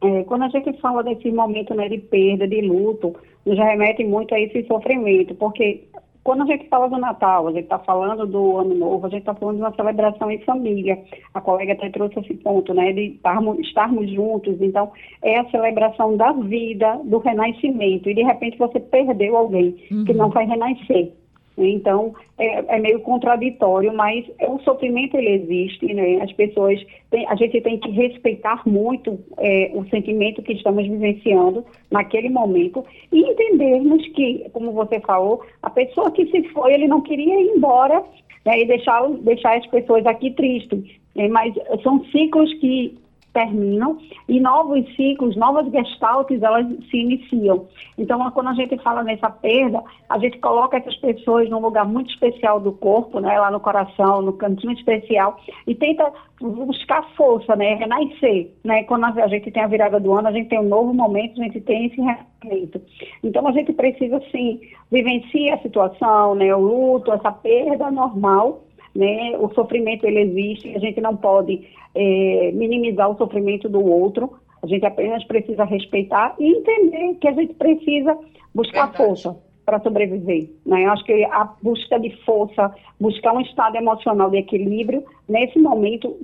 É, 0.03 0.25
quando 0.25 0.43
a 0.43 0.49
gente 0.49 0.79
fala 0.81 1.03
desse 1.03 1.31
momento 1.31 1.75
né, 1.75 1.89
de 1.89 1.99
perda, 1.99 2.47
de 2.47 2.61
luto, 2.61 3.15
já 3.47 3.65
remete 3.65 4.05
muito 4.05 4.35
a 4.35 4.41
esse 4.41 4.67
sofrimento, 4.67 5.35
porque 5.35 5.85
quando 6.27 6.43
a 6.43 6.47
gente 6.47 6.69
fala 6.69 6.89
do 6.89 6.99
Natal, 6.99 7.47
a 7.47 7.53
gente 7.53 7.63
está 7.63 7.79
falando 7.79 8.27
do 8.27 8.59
Ano 8.59 8.75
Novo, 8.75 9.07
a 9.07 9.09
gente 9.09 9.21
está 9.21 9.33
falando 9.33 9.59
de 9.59 9.63
uma 9.63 9.75
celebração 9.77 10.29
em 10.29 10.41
família. 10.41 11.01
A 11.33 11.41
colega 11.41 11.73
até 11.73 11.89
trouxe 11.89 12.19
esse 12.19 12.35
ponto, 12.35 12.75
né, 12.75 12.93
de 12.93 13.13
estarmos, 13.13 13.57
estarmos 13.61 14.11
juntos. 14.11 14.61
Então, 14.61 14.91
é 15.23 15.39
a 15.39 15.49
celebração 15.51 16.17
da 16.17 16.33
vida, 16.33 17.01
do 17.05 17.19
renascimento. 17.19 18.11
E, 18.11 18.15
de 18.15 18.25
repente, 18.25 18.59
você 18.59 18.81
perdeu 18.81 19.37
alguém 19.37 19.77
uhum. 19.89 20.05
que 20.05 20.13
não 20.13 20.29
vai 20.31 20.47
renascer. 20.47 21.13
Então, 21.59 22.15
é, 22.39 22.77
é, 22.77 22.79
meio 22.79 23.01
contraditório, 23.01 23.95
mas 23.95 24.27
o 24.47 24.59
sofrimento 24.61 25.17
ele 25.17 25.31
existe, 25.31 25.93
né? 25.95 26.21
As 26.21 26.31
pessoas, 26.33 26.79
tem, 27.11 27.27
a 27.29 27.35
gente 27.35 27.61
tem 27.63 27.79
que 27.79 27.91
respeitar 27.91 28.63
muito 28.67 29.19
é, 29.39 29.71
o 29.75 29.85
sentimento 29.89 30.43
que 30.43 30.53
estamos 30.53 30.87
vivenciando 30.87 31.65
naquele 31.91 32.29
momento 32.29 32.85
e 33.11 33.21
entendermos 33.21 34.07
que, 34.09 34.47
como 34.53 34.73
você 34.73 35.01
falou, 35.01 35.43
a 35.63 35.71
pessoa 35.71 36.11
que 36.11 36.27
se 36.27 36.43
foi, 36.51 36.75
ele 36.75 36.89
não 36.89 37.01
queria 37.01 37.41
ir 37.41 37.57
embora 37.57 38.05
né, 38.45 38.61
e 38.61 38.67
deixar, 38.67 39.09
deixar 39.21 39.57
as 39.57 39.67
pessoas 39.69 40.05
aqui 40.05 40.31
tristes. 40.33 40.85
Né? 41.15 41.29
Mas 41.29 41.55
são 41.83 42.05
ciclos 42.07 42.53
que 42.61 42.99
terminam 43.37 43.99
e 44.27 44.41
novos 44.41 44.83
ciclos, 44.97 45.37
novas 45.37 45.71
gestaltes, 45.71 46.43
elas 46.43 46.67
se 46.91 46.97
iniciam. 46.97 47.69
Então, 47.99 48.31
quando 48.31 48.49
a 48.49 48.55
gente 48.55 48.79
fala 48.79 49.03
nessa 49.03 49.29
perda, 49.29 49.83
a 50.09 50.19
gente 50.19 50.39
coloca 50.39 50.79
essas 50.79 50.97
pessoas 50.97 51.51
num 51.51 51.61
lugar 51.61 51.85
muito 51.85 52.11
especial 52.11 52.59
do 52.59 52.73
corpo, 52.73 53.21
né, 53.21 53.39
lá 53.39 53.51
no 53.51 53.61
coração, 53.61 54.23
no 54.23 54.33
cantinho 54.33 54.73
especial, 54.73 55.39
e 55.67 55.75
tenta 55.75 56.11
buscar 56.41 57.03
força, 57.15 57.55
né, 57.55 57.75
renascer, 57.75 58.53
né, 58.65 58.85
quando 58.85 59.05
a 59.05 59.29
gente 59.29 59.51
tem 59.51 59.63
a 59.63 59.67
virada 59.67 60.01
do 60.01 60.15
ano, 60.15 60.29
a 60.29 60.33
gente 60.33 60.49
tem 60.49 60.59
um 60.59 60.69
novo 60.69 60.95
momento, 60.95 61.39
a 61.39 61.45
gente 61.45 61.61
tem 61.61 61.87
esse 61.87 61.97
renascimento. 61.97 62.81
Então, 63.23 63.47
a 63.47 63.53
gente 63.53 63.73
precisa, 63.75 64.19
sim, 64.33 64.61
vivenciar 64.91 65.59
a 65.59 65.63
situação, 65.63 66.35
né, 66.35 66.55
o 66.55 66.61
luto, 66.61 67.13
essa 67.13 67.31
perda 67.31 67.91
normal, 67.91 68.63
né? 68.97 69.37
O 69.39 69.53
sofrimento 69.55 70.05
ele 70.07 70.21
existe, 70.21 70.75
a 70.75 70.79
gente 70.79 71.01
não 71.01 71.17
pode 71.17 71.67
é, 71.95 72.51
minimizar 72.53 73.11
o 73.11 73.17
sofrimento 73.17 73.69
do 73.69 73.85
outro, 73.85 74.33
a 74.63 74.67
gente 74.67 74.85
apenas 74.85 75.25
precisa 75.25 75.65
respeitar 75.65 76.35
e 76.39 76.49
entender 76.49 77.15
que 77.21 77.29
a 77.29 77.33
gente 77.33 77.55
precisa 77.55 78.19
buscar 78.55 78.87
Verdade. 78.87 78.97
força 78.97 79.37
para 79.65 79.81
sobreviver. 79.81 80.49
Né? 80.65 80.85
Eu 80.85 80.91
acho 80.93 81.05
que 81.05 81.25
a 81.25 81.45
busca 81.63 81.99
de 81.99 82.11
força, 82.25 82.73
buscar 82.99 83.35
um 83.35 83.41
estado 83.41 83.77
emocional 83.77 84.31
de 84.31 84.39
equilíbrio, 84.39 85.05
nesse 85.29 85.59
momento 85.59 86.17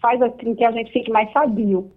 faz 0.00 0.20
com 0.20 0.54
que 0.54 0.64
a 0.64 0.72
gente 0.72 0.92
fique 0.92 1.10
mais 1.10 1.32
sadio. 1.32 1.90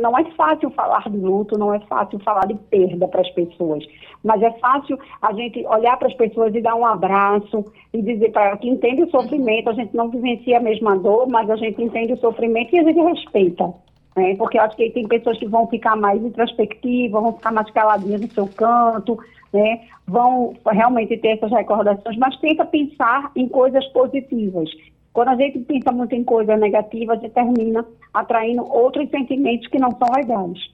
Não 0.00 0.16
é 0.18 0.24
fácil 0.32 0.70
falar 0.70 1.08
de 1.08 1.16
luto, 1.16 1.58
não 1.58 1.74
é 1.74 1.80
fácil 1.80 2.18
falar 2.20 2.46
de 2.46 2.54
perda 2.54 3.06
para 3.08 3.20
as 3.20 3.30
pessoas, 3.30 3.84
mas 4.24 4.42
é 4.42 4.50
fácil 4.52 4.98
a 5.20 5.32
gente 5.32 5.64
olhar 5.66 5.96
para 5.98 6.08
as 6.08 6.14
pessoas 6.14 6.54
e 6.54 6.60
dar 6.60 6.74
um 6.74 6.86
abraço 6.86 7.64
e 7.92 8.02
dizer 8.02 8.32
para 8.32 8.46
ela 8.46 8.56
que 8.56 8.68
entende 8.68 9.02
o 9.02 9.10
sofrimento, 9.10 9.70
a 9.70 9.74
gente 9.74 9.94
não 9.94 10.08
vivencia 10.08 10.58
a 10.58 10.60
mesma 10.60 10.96
dor, 10.96 11.28
mas 11.28 11.50
a 11.50 11.56
gente 11.56 11.82
entende 11.82 12.12
o 12.12 12.18
sofrimento 12.18 12.74
e 12.74 12.78
a 12.78 12.84
gente 12.84 13.00
respeita. 13.00 13.72
Né? 14.16 14.34
Porque 14.36 14.58
eu 14.58 14.62
acho 14.62 14.76
que 14.76 14.90
tem 14.90 15.06
pessoas 15.06 15.38
que 15.38 15.46
vão 15.46 15.66
ficar 15.66 15.94
mais 15.94 16.22
introspectivas, 16.22 17.22
vão 17.22 17.34
ficar 17.34 17.52
mais 17.52 17.70
caladinhas 17.70 18.22
no 18.22 18.30
seu 18.30 18.48
canto, 18.48 19.18
né? 19.52 19.82
vão 20.06 20.54
realmente 20.66 21.16
ter 21.18 21.36
essas 21.36 21.50
recordações, 21.50 22.16
mas 22.16 22.36
tenta 22.38 22.64
pensar 22.64 23.30
em 23.36 23.46
coisas 23.48 23.86
positivas. 23.88 24.70
Quando 25.16 25.28
a 25.28 25.36
gente 25.36 25.60
pensa 25.60 25.90
muito 25.92 26.14
em 26.14 26.22
coisa 26.22 26.58
negativa, 26.58 27.14
a 27.14 27.16
gente 27.16 27.32
termina 27.32 27.86
atraindo 28.12 28.62
outros 28.70 29.08
sentimentos 29.08 29.66
que 29.68 29.78
não 29.78 29.90
são 29.92 30.12
legais. 30.14 30.70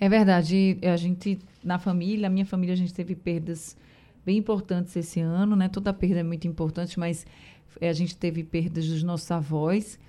É 0.00 0.08
verdade. 0.08 0.76
A 0.82 0.96
gente, 0.96 1.38
na 1.62 1.78
família, 1.78 2.26
a 2.26 2.30
minha 2.30 2.44
família, 2.44 2.72
a 2.72 2.76
gente 2.76 2.92
teve 2.92 3.14
perdas 3.14 3.76
bem 4.26 4.38
importantes 4.38 4.96
esse 4.96 5.20
ano, 5.20 5.54
né? 5.54 5.68
Toda 5.68 5.92
perda 5.92 6.18
é 6.18 6.22
muito 6.24 6.48
importante, 6.48 6.98
mas 6.98 7.24
é, 7.80 7.88
a 7.88 7.92
gente 7.92 8.16
teve 8.16 8.42
perdas 8.42 8.88
dos 8.88 9.04
nossos 9.04 9.30
avós. 9.30 10.00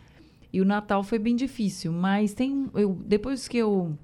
E 0.51 0.59
o 0.59 0.65
Natal 0.65 1.03
foi 1.03 1.19
bem 1.19 1.35
difícil, 1.35 1.91
mas 1.91 2.33
tem 2.33 2.67
eu 2.73 2.97
depois 3.05 3.47
que 3.47 3.57
eu 3.57 3.95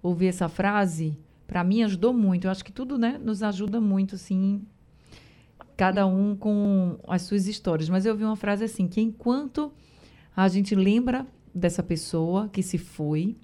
ouvi 0.00 0.28
essa 0.28 0.48
frase, 0.48 1.18
para 1.44 1.64
mim 1.64 1.82
ajudou 1.82 2.14
muito. 2.14 2.46
Eu 2.46 2.52
acho 2.52 2.64
que 2.64 2.70
tudo, 2.70 2.96
né, 2.96 3.18
nos 3.20 3.42
ajuda 3.42 3.80
muito 3.80 4.14
assim 4.14 4.62
cada 5.76 6.06
um 6.06 6.34
com 6.34 6.96
as 7.06 7.22
suas 7.22 7.46
histórias. 7.46 7.88
Mas 7.88 8.06
eu 8.06 8.16
vi 8.16 8.24
uma 8.24 8.36
frase 8.36 8.64
assim, 8.64 8.88
que 8.88 9.00
enquanto 9.00 9.72
a 10.36 10.48
gente 10.48 10.74
lembra 10.74 11.26
dessa 11.54 11.82
pessoa 11.82 12.48
que 12.52 12.62
se 12.62 12.78
foi, 12.78 13.36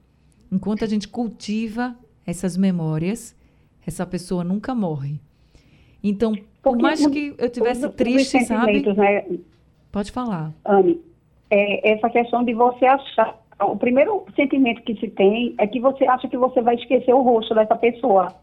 enquanto 0.50 0.84
a 0.84 0.88
gente 0.88 1.08
cultiva 1.08 1.96
essas 2.26 2.56
memórias, 2.56 3.36
essa 3.86 4.06
pessoa 4.06 4.44
nunca 4.44 4.74
morre. 4.74 5.20
Então, 6.02 6.34
por 6.62 6.72
Porque 6.72 6.82
mais 6.82 7.06
que 7.06 7.34
eu 7.38 7.50
tivesse 7.50 7.88
triste, 7.90 8.44
sabe? 8.44 8.82
Né? 8.94 9.24
Pode 9.90 10.10
falar. 10.10 10.52
Anne, 10.64 11.00
é 11.50 11.92
essa 11.92 12.08
questão 12.08 12.44
de 12.44 12.54
você 12.54 12.86
achar. 12.86 13.40
O 13.60 13.76
primeiro 13.76 14.24
sentimento 14.34 14.82
que 14.82 14.96
se 14.96 15.08
tem 15.08 15.54
é 15.58 15.66
que 15.66 15.78
você 15.80 16.04
acha 16.04 16.26
que 16.28 16.36
você 16.36 16.60
vai 16.60 16.74
esquecer 16.74 17.14
o 17.14 17.22
rosto 17.22 17.54
dessa 17.54 17.76
pessoa 17.76 18.34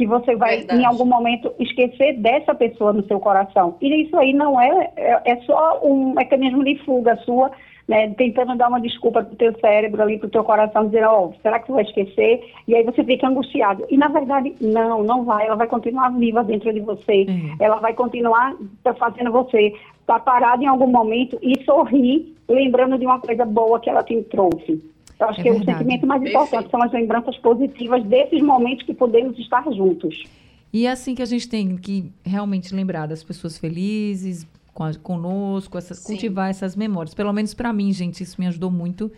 que 0.00 0.06
você 0.06 0.34
vai, 0.34 0.56
Verdade. 0.56 0.80
em 0.80 0.86
algum 0.86 1.04
momento, 1.04 1.52
esquecer 1.58 2.16
dessa 2.16 2.54
pessoa 2.54 2.90
no 2.90 3.04
seu 3.04 3.20
coração. 3.20 3.76
E 3.82 4.02
isso 4.02 4.16
aí 4.16 4.32
não 4.32 4.58
é, 4.58 4.90
é, 4.96 5.20
é 5.26 5.36
só 5.42 5.78
um 5.82 6.14
mecanismo 6.14 6.64
de 6.64 6.76
fuga 6.86 7.16
sua, 7.18 7.50
né, 7.86 8.08
tentando 8.16 8.56
dar 8.56 8.68
uma 8.68 8.80
desculpa 8.80 9.22
para 9.22 9.34
o 9.34 9.36
teu 9.36 9.52
cérebro 9.60 10.00
ali, 10.00 10.16
para 10.16 10.28
o 10.28 10.30
teu 10.30 10.42
coração, 10.42 10.86
dizer, 10.86 11.04
ó, 11.04 11.26
oh, 11.26 11.32
será 11.42 11.58
que 11.58 11.66
você 11.66 11.72
vai 11.72 11.82
esquecer? 11.82 12.50
E 12.66 12.74
aí 12.74 12.82
você 12.82 13.04
fica 13.04 13.28
angustiado. 13.28 13.84
E, 13.90 13.98
na 13.98 14.08
verdade, 14.08 14.54
não, 14.58 15.02
não 15.02 15.22
vai. 15.22 15.46
Ela 15.46 15.56
vai 15.56 15.66
continuar 15.66 16.08
viva 16.10 16.42
dentro 16.42 16.72
de 16.72 16.80
você. 16.80 17.26
Uhum. 17.28 17.56
Ela 17.60 17.76
vai 17.76 17.92
continuar 17.92 18.56
fazendo 18.98 19.30
você 19.30 19.74
estar 20.00 20.14
tá 20.14 20.20
parado 20.20 20.62
em 20.62 20.66
algum 20.66 20.86
momento 20.86 21.38
e 21.42 21.62
sorrir, 21.64 22.34
lembrando 22.48 22.96
de 22.96 23.04
uma 23.04 23.20
coisa 23.20 23.44
boa 23.44 23.78
que 23.78 23.90
ela 23.90 24.02
te 24.02 24.22
trouxe. 24.22 24.82
Eu 25.20 25.28
acho 25.28 25.40
é 25.40 25.42
que 25.42 25.50
verdade. 25.50 25.70
o 25.70 25.78
sentimento 25.78 26.06
mais 26.06 26.22
importante 26.22 26.70
são 26.70 26.82
as 26.82 26.92
lembranças 26.92 27.36
positivas 27.38 28.02
desses 28.04 28.42
momentos 28.42 28.86
que 28.86 28.94
podemos 28.94 29.38
estar 29.38 29.62
juntos. 29.70 30.24
E 30.72 30.86
é 30.86 30.90
assim 30.90 31.14
que 31.14 31.22
a 31.22 31.26
gente 31.26 31.48
tem 31.48 31.76
que 31.76 32.10
realmente 32.24 32.74
lembrar 32.74 33.06
das 33.06 33.22
pessoas 33.22 33.58
felizes, 33.58 34.46
com 34.72 34.84
a, 34.84 34.94
conosco, 34.94 35.76
essas, 35.76 36.02
cultivar 36.02 36.48
essas 36.48 36.74
memórias. 36.74 37.12
Pelo 37.12 37.32
menos 37.32 37.52
para 37.52 37.72
mim, 37.72 37.92
gente, 37.92 38.22
isso 38.22 38.40
me 38.40 38.46
ajudou 38.46 38.70
muito 38.70 39.10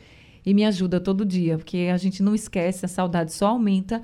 e 0.44 0.52
me 0.52 0.64
ajuda 0.64 0.98
todo 0.98 1.24
dia, 1.24 1.56
porque 1.56 1.88
a 1.92 1.96
gente 1.96 2.22
não 2.22 2.34
esquece, 2.34 2.84
a 2.84 2.88
saudade 2.88 3.32
só 3.32 3.48
aumenta, 3.48 4.02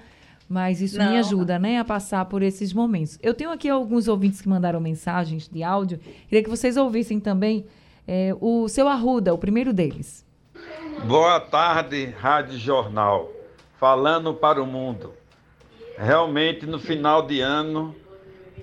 mas 0.49 0.81
isso 0.81 0.99
não. 0.99 1.11
me 1.11 1.17
ajuda, 1.17 1.59
né, 1.59 1.79
a 1.79 1.85
passar 1.85 2.25
por 2.27 2.43
esses 2.43 2.73
momentos. 2.73 3.19
Eu 3.21 3.35
tenho 3.35 3.51
aqui 3.51 3.69
alguns 3.69 4.07
ouvintes 4.07 4.41
que 4.41 4.49
mandaram 4.49 4.79
mensagens 4.79 5.49
de 5.49 5.65
áudio, 5.65 5.99
queria 6.29 6.45
que 6.45 6.51
vocês 6.51 6.77
ouvissem 6.77 7.19
também 7.19 7.65
é, 8.07 8.35
o 8.41 8.69
seu 8.69 8.87
Arruda, 8.87 9.35
o 9.35 9.39
primeiro 9.39 9.73
deles. 9.73 10.28
Boa 11.05 11.39
tarde, 11.41 12.07
Rádio 12.19 12.59
Jornal. 12.59 13.33
Falando 13.79 14.35
para 14.35 14.61
o 14.61 14.67
mundo. 14.67 15.15
Realmente, 15.97 16.67
no 16.67 16.79
final 16.79 17.23
de 17.23 17.41
ano, 17.41 17.95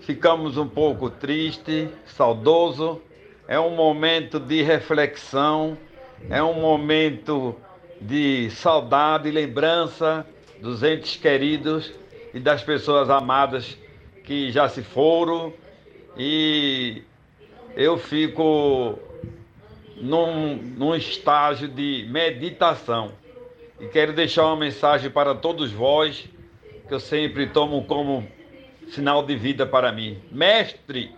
ficamos 0.02 0.58
um 0.58 0.68
pouco 0.68 1.10
triste, 1.10 1.90
saudoso. 2.06 3.02
É 3.48 3.60
um 3.60 3.74
momento 3.76 4.40
de 4.40 4.62
reflexão, 4.62 5.78
é 6.30 6.44
um 6.44 6.60
momento 6.60 7.56
de 8.02 8.50
saudade 8.52 9.30
e 9.30 9.32
lembrança 9.32 10.26
dos 10.62 10.84
entes 10.84 11.16
queridos 11.16 11.92
e 12.34 12.40
das 12.40 12.62
pessoas 12.62 13.10
amadas 13.10 13.78
que 14.24 14.52
já 14.52 14.68
se 14.68 14.84
foram. 14.84 15.54
E 16.18 17.02
eu 17.76 17.98
fico 17.98 19.00
num, 19.96 20.56
num 20.56 20.96
estágio 20.96 21.68
de 21.68 22.06
meditação. 22.10 23.14
E 23.80 23.88
quero 23.88 24.14
deixar 24.14 24.46
uma 24.46 24.56
mensagem 24.56 25.10
para 25.10 25.36
todos 25.36 25.72
vós, 25.72 26.28
que 26.88 26.94
eu 26.94 27.00
sempre 27.00 27.48
tomo 27.48 27.84
como 27.86 28.28
sinal 28.88 29.24
de 29.24 29.36
vida 29.36 29.66
para 29.66 29.92
mim. 29.92 30.18
Mestre, 30.32 31.12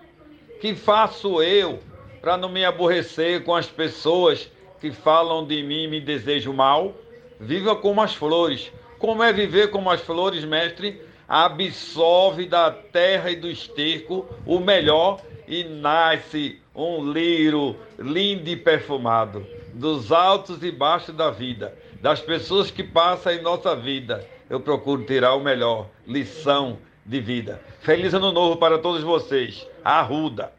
que 0.59 0.73
faço 0.73 1.41
eu 1.41 1.79
para 2.21 2.37
não 2.37 2.49
me 2.49 2.65
aborrecer 2.65 3.43
com 3.43 3.55
as 3.55 3.67
pessoas 3.67 4.51
que 4.79 4.91
falam 4.91 5.45
de 5.45 5.61
mim 5.63 5.83
e 5.83 5.87
me 5.87 6.01
desejam 6.01 6.53
mal? 6.53 6.95
Viva 7.39 7.75
como 7.75 8.01
as 8.01 8.15
flores. 8.15 8.71
Como 8.97 9.21
é 9.21 9.31
viver 9.31 9.69
como 9.69 9.89
as 9.89 10.01
flores, 10.01 10.43
mestre? 10.43 11.01
Absorve 11.27 12.45
da 12.45 12.71
terra 12.71 13.29
e 13.29 13.35
do 13.35 13.49
esterco 13.49 14.27
o 14.45 14.59
melhor 14.59 15.21
e 15.47 15.63
nasce 15.63 16.59
um 16.77 17.11
lírio 17.11 17.75
lindo 17.97 18.47
e 18.47 18.55
perfumado, 18.55 19.43
dos 19.73 20.11
altos 20.11 20.61
e 20.61 20.71
baixos 20.71 21.15
da 21.15 21.31
vida, 21.31 21.75
das 21.99 22.21
pessoas 22.21 22.69
que 22.69 22.83
passam 22.83 23.33
em 23.33 23.41
nossa 23.41 23.75
vida. 23.75 24.23
Eu 24.47 24.59
procuro 24.59 25.03
tirar 25.03 25.33
o 25.33 25.43
melhor, 25.43 25.87
lição 26.05 26.77
de 27.03 27.19
vida. 27.19 27.59
Feliz 27.81 28.13
ano 28.13 28.31
novo 28.31 28.57
para 28.57 28.77
todos 28.77 29.01
vocês. 29.01 29.67
Arruda. 29.83 30.53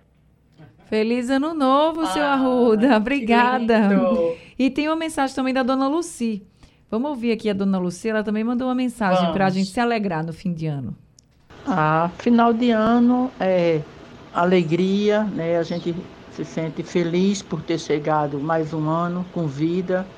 Feliz 0.87 1.31
ano 1.31 1.55
novo, 1.55 2.05
seu 2.07 2.25
ah, 2.25 2.33
Arruda. 2.33 2.97
Obrigada. 2.97 3.89
E 4.59 4.71
tem 4.71 4.89
uma 4.89 4.97
mensagem 4.97 5.37
também 5.37 5.55
da 5.55 5.63
dona 5.63 5.87
Luci. 5.87 6.43
Vamos 6.91 7.11
ouvir 7.11 7.33
aqui 7.33 7.49
a 7.49 7.53
dona 7.53 7.79
Luci. 7.79 8.09
Ela 8.09 8.25
também 8.25 8.43
mandou 8.43 8.67
uma 8.67 8.75
mensagem 8.75 9.33
para 9.33 9.47
a 9.47 9.51
gente 9.51 9.71
se 9.71 9.79
alegrar 9.79 10.25
no 10.25 10.33
fim 10.33 10.53
de 10.53 10.67
ano. 10.67 10.97
Ah, 11.67 12.11
final 12.19 12.53
de 12.53 12.71
ano 12.71 13.31
é 13.39 13.83
alegria, 14.33 15.25
né? 15.25 15.57
A 15.59 15.63
gente 15.63 16.11
se 16.31 16.45
sente 16.45 16.83
feliz 16.85 17.43
por 17.43 17.63
ter 17.63 17.79
chegado 17.79 18.41
mais 18.41 18.73
um 18.73 18.89
ano 18.89 19.29
com 19.31 19.47
vida, 19.47 20.13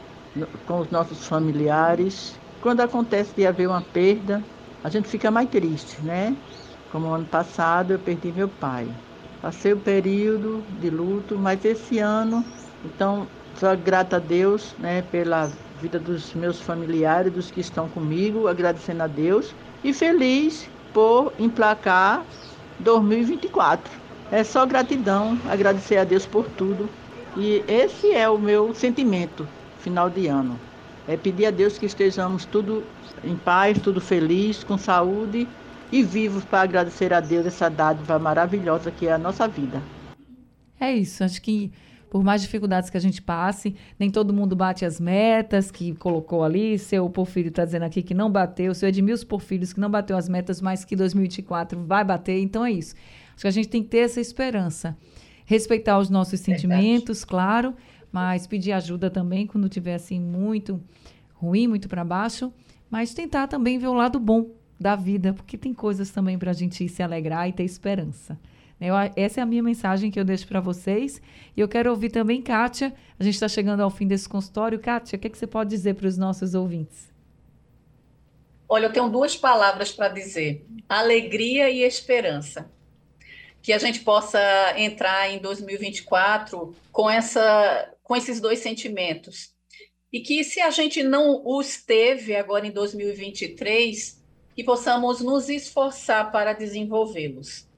com 0.64 0.79
os 0.81 0.90
nossos 0.90 1.27
familiares. 1.27 2.40
Quando 2.61 2.81
acontece 2.81 3.35
de 3.35 3.46
haver 3.46 3.68
uma 3.68 3.83
perda, 3.83 4.49
a 4.83 4.88
gente 4.90 5.09
fica 5.09 5.31
mais 5.31 5.49
triste, 5.49 6.03
né? 6.05 6.42
Como 6.88 7.09
ano 7.09 7.27
passado 7.29 7.92
eu 7.92 8.01
perdi 8.01 8.33
meu 8.33 8.49
pai. 8.49 8.99
Passei 9.40 9.73
o 9.73 9.81
período 9.81 10.66
de 10.68 10.90
luto, 10.90 11.38
mas 11.38 11.64
esse 11.64 11.99
ano, 11.99 12.53
então, 12.83 13.33
sou 13.55 13.77
grata 13.77 14.16
a 14.16 14.18
Deus, 14.18 14.77
né, 14.79 15.01
pela 15.03 15.49
vida 15.73 15.99
dos 15.99 16.35
meus 16.35 16.61
familiares, 16.61 17.33
dos 17.33 17.51
que 17.51 17.61
estão 17.61 17.88
comigo, 17.88 18.46
agradecendo 18.46 19.03
a 19.03 19.07
Deus 19.07 19.57
e 19.83 19.92
feliz 19.94 20.70
por 20.92 21.35
emplacar 21.38 22.29
2024. 22.81 24.01
É 24.31 24.45
só 24.45 24.64
gratidão, 24.66 25.38
agradecer 25.49 25.97
a 25.97 26.05
Deus 26.05 26.27
por 26.27 26.47
tudo. 26.51 26.88
E 27.37 27.64
esse 27.69 28.12
é 28.12 28.29
o 28.29 28.38
meu 28.38 28.75
sentimento 28.75 29.47
final 29.79 30.11
de 30.11 30.27
ano. 30.27 30.59
É 31.09 31.16
pedir 31.16 31.47
a 31.47 31.51
Deus 31.51 31.79
que 31.79 31.87
estejamos 31.87 32.45
tudo 32.45 32.85
em 33.25 33.37
paz, 33.37 33.79
tudo 33.79 34.01
feliz, 34.01 34.62
com 34.62 34.79
saúde 34.79 35.49
e 35.93 36.03
vivos 36.03 36.45
para 36.45 36.62
agradecer 36.62 37.12
a 37.12 37.21
Deus 37.21 37.47
essa 37.47 37.69
dádiva 37.69 38.19
maravilhosa 38.19 38.90
que 38.90 39.07
é 39.07 39.12
a 39.12 39.19
nossa 39.19 39.49
vida. 39.49 39.83
É 40.79 40.93
isso, 40.93 41.25
acho 41.25 41.43
que 41.43 41.73
por 42.11 42.25
mais 42.25 42.42
dificuldades 42.42 42.90
que 42.90 42.96
a 42.96 43.01
gente 43.01 43.23
passe, 43.23 43.77
nem 43.96 44.11
todo 44.11 44.35
mundo 44.35 44.57
bate 44.57 44.85
as 44.85 44.99
metas 44.99 45.70
que 45.70 45.94
colocou 45.94 46.42
ali. 46.42 46.77
Seu 46.77 47.09
Porfírio 47.09 47.51
está 47.51 47.64
dizendo 47.64 47.85
aqui 47.85 48.03
que 48.03 48.12
não 48.12 48.29
bateu, 48.29 48.75
seu 48.75 48.88
Edmilson 48.88 49.27
Porfírios 49.27 49.73
que 49.73 49.79
não 49.79 49.88
bateu 49.88 50.16
as 50.16 50.29
metas, 50.29 50.61
mas 50.61 50.85
que 50.85 50.96
2024 50.96 51.81
vai 51.85 52.03
bater. 52.03 52.40
Então 52.40 52.66
é 52.66 52.73
isso. 52.73 52.96
Acho 53.33 53.42
que 53.42 53.49
a 53.49 53.53
gente 53.53 53.68
tem 53.68 53.83
que 53.83 53.88
ter 53.88 53.99
essa 53.99 54.20
esperança. 54.20 54.96
Respeitar 55.46 55.99
os 55.99 56.11
nossos 56.11 56.40
sentimentos, 56.40 57.25
claro, 57.25 57.75
mas 58.11 58.46
pedir 58.46 58.73
ajuda 58.73 59.09
também 59.09 59.46
quando 59.46 59.68
tiver 59.68 59.94
assim 59.94 60.20
muito 60.20 60.81
ruim, 61.35 61.68
muito 61.68 61.88
para 61.88 62.05
baixo, 62.05 62.53
mas 62.90 63.14
tentar 63.14 63.46
também 63.46 63.79
ver 63.79 63.87
o 63.87 63.94
lado 63.94 64.18
bom 64.18 64.51
da 64.79 64.96
vida, 64.96 65.33
porque 65.33 65.57
tem 65.57 65.73
coisas 65.73 66.11
também 66.11 66.38
para 66.38 66.51
a 66.51 66.55
gente 66.55 66.88
se 66.88 67.03
alegrar 67.03 67.49
e 67.49 67.53
ter 67.53 67.64
esperança. 67.64 68.38
Eu, 68.81 68.95
essa 69.14 69.40
é 69.40 69.43
a 69.43 69.47
minha 69.47 69.62
mensagem 69.62 70.11
que 70.11 70.19
eu 70.19 70.25
deixo 70.25 70.49
para 70.49 70.59
vocês. 70.59 71.21
E 71.55 71.61
eu 71.61 71.69
quero 71.69 71.90
ouvir 71.90 72.09
também 72.09 72.40
Kátia. 72.40 72.95
A 73.19 73.23
gente 73.23 73.35
está 73.35 73.47
chegando 73.47 73.83
ao 73.83 73.90
fim 73.90 74.07
desse 74.07 74.27
consultório. 74.27 74.79
Kátia, 74.79 75.16
o 75.16 75.21
que, 75.21 75.27
é 75.27 75.31
que 75.31 75.37
você 75.37 75.47
pode 75.47 75.69
dizer 75.69 75.95
para 75.95 76.07
os 76.07 76.16
nossos 76.16 76.55
ouvintes? 76.55 77.11
Olha, 78.66 78.87
eu 78.87 78.93
tenho 78.93 79.11
duas 79.11 79.37
palavras 79.37 79.93
para 79.93 80.09
dizer: 80.09 80.64
alegria 80.88 81.69
e 81.69 81.83
esperança. 81.83 82.71
Que 83.61 83.75
a 83.75 83.79
gente 83.79 84.01
possa 84.01 84.40
entrar 84.79 85.31
em 85.31 85.38
2024 85.38 86.75
com, 86.90 87.11
essa, 87.11 87.93
com 88.03 88.16
esses 88.16 88.40
dois 88.40 88.61
sentimentos. 88.61 89.53
E 90.11 90.21
que 90.21 90.43
se 90.43 90.62
a 90.62 90.71
gente 90.71 91.03
não 91.03 91.43
os 91.45 91.83
teve 91.83 92.35
agora 92.35 92.66
em 92.66 92.71
2023, 92.71 94.25
que 94.57 94.64
possamos 94.64 95.21
nos 95.21 95.51
esforçar 95.51 96.33
para 96.33 96.55
desenvolvê-los 96.55 97.70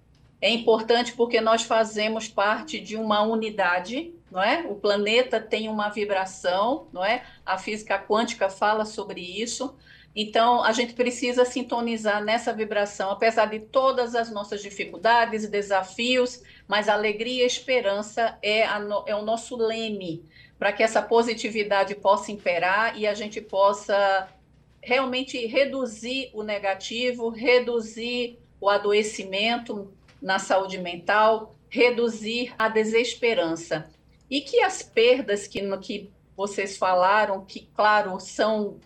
é 0.42 0.50
importante 0.50 1.12
porque 1.12 1.40
nós 1.40 1.62
fazemos 1.62 2.26
parte 2.26 2.80
de 2.80 2.96
uma 2.96 3.22
unidade, 3.22 4.12
não 4.28 4.42
é? 4.42 4.66
O 4.68 4.74
planeta 4.74 5.40
tem 5.40 5.68
uma 5.68 5.88
vibração, 5.88 6.88
não 6.92 7.04
é? 7.04 7.22
A 7.46 7.56
física 7.56 7.96
quântica 7.96 8.50
fala 8.50 8.84
sobre 8.84 9.20
isso. 9.20 9.76
Então, 10.14 10.62
a 10.64 10.72
gente 10.72 10.94
precisa 10.94 11.44
sintonizar 11.44 12.22
nessa 12.22 12.52
vibração, 12.52 13.12
apesar 13.12 13.46
de 13.46 13.60
todas 13.60 14.16
as 14.16 14.32
nossas 14.32 14.60
dificuldades, 14.60 15.48
desafios, 15.48 16.42
mas 16.66 16.88
alegria 16.88 17.44
e 17.44 17.46
esperança 17.46 18.36
é, 18.42 18.66
no, 18.80 19.04
é 19.06 19.14
o 19.14 19.22
nosso 19.22 19.56
leme 19.56 20.24
para 20.58 20.72
que 20.72 20.82
essa 20.82 21.02
positividade 21.02 21.94
possa 21.94 22.30
imperar 22.30 22.98
e 22.98 23.06
a 23.06 23.14
gente 23.14 23.40
possa 23.40 24.28
realmente 24.80 25.46
reduzir 25.46 26.30
o 26.34 26.42
negativo, 26.42 27.30
reduzir 27.30 28.38
o 28.60 28.68
adoecimento, 28.68 29.92
na 30.22 30.38
saúde 30.38 30.78
mental, 30.78 31.56
reduzir 31.68 32.54
a 32.58 32.68
desesperança. 32.68 33.90
E 34.30 34.40
que 34.40 34.60
as 34.62 34.82
perdas 34.82 35.46
que, 35.46 35.60
que 35.78 36.10
vocês 36.36 36.76
falaram, 36.76 37.44
que, 37.44 37.68
claro, 37.74 38.18
são 38.20 38.78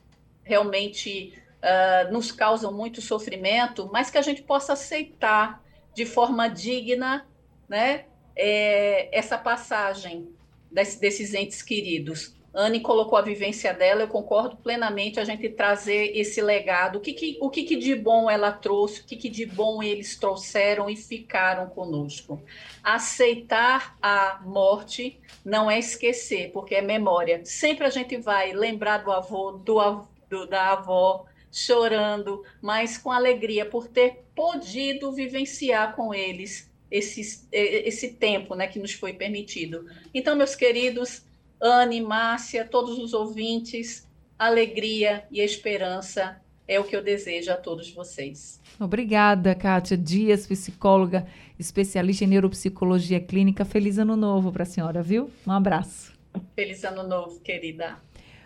realmente 0.43 1.35
uh, 1.57 2.13
nos 2.13 2.33
causam 2.33 2.73
muito 2.73 3.03
sofrimento, 3.03 3.89
mas 3.93 4.11
que 4.11 4.19
a 4.19 4.23
gente 4.23 4.43
possa 4.43 4.73
aceitar 4.73 5.63
de 5.95 6.07
forma 6.07 6.49
digna 6.49 7.27
né, 7.69 8.05
é, 8.37 9.17
essa 9.17 9.37
passagem 9.39 10.29
desse, 10.71 11.01
desses 11.01 11.35
entes 11.35 11.63
queridos. 11.63 12.37
Anne 12.55 12.81
colocou 12.81 13.19
a 13.19 13.23
vivência 13.23 13.75
dela, 13.75 14.03
eu 14.03 14.09
concordo 14.09 14.57
plenamente 14.57 15.21
a 15.21 15.25
gente 15.25 15.49
trazer 15.51 16.17
esse 16.17 16.41
legado. 16.41 16.97
O 16.97 17.01
que, 17.01 17.13
que 17.13 17.39
o 17.41 17.51
que, 17.51 17.65
que, 17.65 17.77
de 17.77 17.95
bom 17.95 18.31
ela 18.31 18.51
trouxe, 18.51 19.01
o 19.01 19.05
que, 19.05 19.17
que 19.17 19.29
de 19.29 19.45
bom 19.45 19.83
eles 19.83 20.17
trouxeram 20.17 20.89
e 20.89 20.97
ficaram 20.97 21.69
conosco. 21.69 22.41
Aceitar 22.83 23.97
a 24.01 24.41
morte 24.45 25.21
não 25.45 25.71
é 25.71 25.79
esquecer, 25.79 26.51
porque 26.53 26.75
é 26.75 26.81
memória. 26.81 27.45
Sempre 27.45 27.87
a 27.87 27.91
gente 27.91 28.17
vai 28.17 28.53
lembrar 28.53 28.99
do 28.99 29.13
avô, 29.13 29.53
do, 29.53 30.07
do 30.31 30.47
da 30.47 30.73
avó, 30.73 31.27
chorando, 31.53 32.43
mas 32.61 32.99
com 32.99 33.11
alegria 33.11 33.67
por 33.67 33.87
ter 33.89 34.25
podido 34.35 35.13
vivenciar 35.13 35.95
com 35.95 36.13
eles 36.13 36.71
esse, 36.91 37.47
esse 37.53 38.13
tempo 38.13 38.55
né, 38.55 38.67
que 38.67 38.79
nos 38.79 38.93
foi 38.93 39.13
permitido. 39.13 39.87
Então, 40.15 40.37
meus 40.37 40.55
queridos, 40.55 41.26
Anne, 41.61 42.01
Márcia, 42.01 42.65
todos 42.65 42.99
os 42.99 43.13
ouvintes, 43.13 44.07
alegria 44.39 45.25
e 45.31 45.41
esperança 45.41 46.41
é 46.69 46.81
o 46.81 46.85
que 46.85 46.97
eu 46.97 47.03
desejo 47.03 47.51
a 47.51 47.57
todos 47.57 47.91
vocês. 47.91 48.61
Obrigada, 48.79 49.55
Kátia 49.55 49.97
Dias, 49.97 50.47
psicóloga, 50.47 51.27
especialista 51.59 52.25
em 52.25 52.29
neuropsicologia 52.29 53.21
clínica. 53.21 53.65
Feliz 53.65 53.99
ano 53.99 54.17
novo 54.17 54.53
para 54.53 54.65
a 54.65 54.67
senhora, 54.67 55.03
viu? 55.03 55.31
Um 55.47 55.53
abraço. 55.53 56.13
Feliz 56.55 56.85
ano 56.85 57.07
novo, 57.07 57.41
querida. 57.41 57.97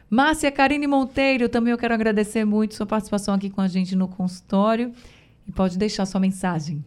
Márcia 0.09 0.51
Karine 0.51 0.87
Monteiro, 0.87 1.49
também 1.49 1.70
eu 1.70 1.79
quero 1.79 1.94
agradecer 1.94 2.44
muito 2.44 2.75
sua 2.75 2.87
participação 2.87 3.35
aqui 3.35 3.49
com 3.49 3.61
a 3.61 3.68
gente 3.68 3.96
no 3.96 4.09
consultório. 4.09 4.92
E 5.46 5.53
pode 5.53 5.79
deixar 5.79 6.07
sua 6.07 6.20
mensagem. 6.20 6.85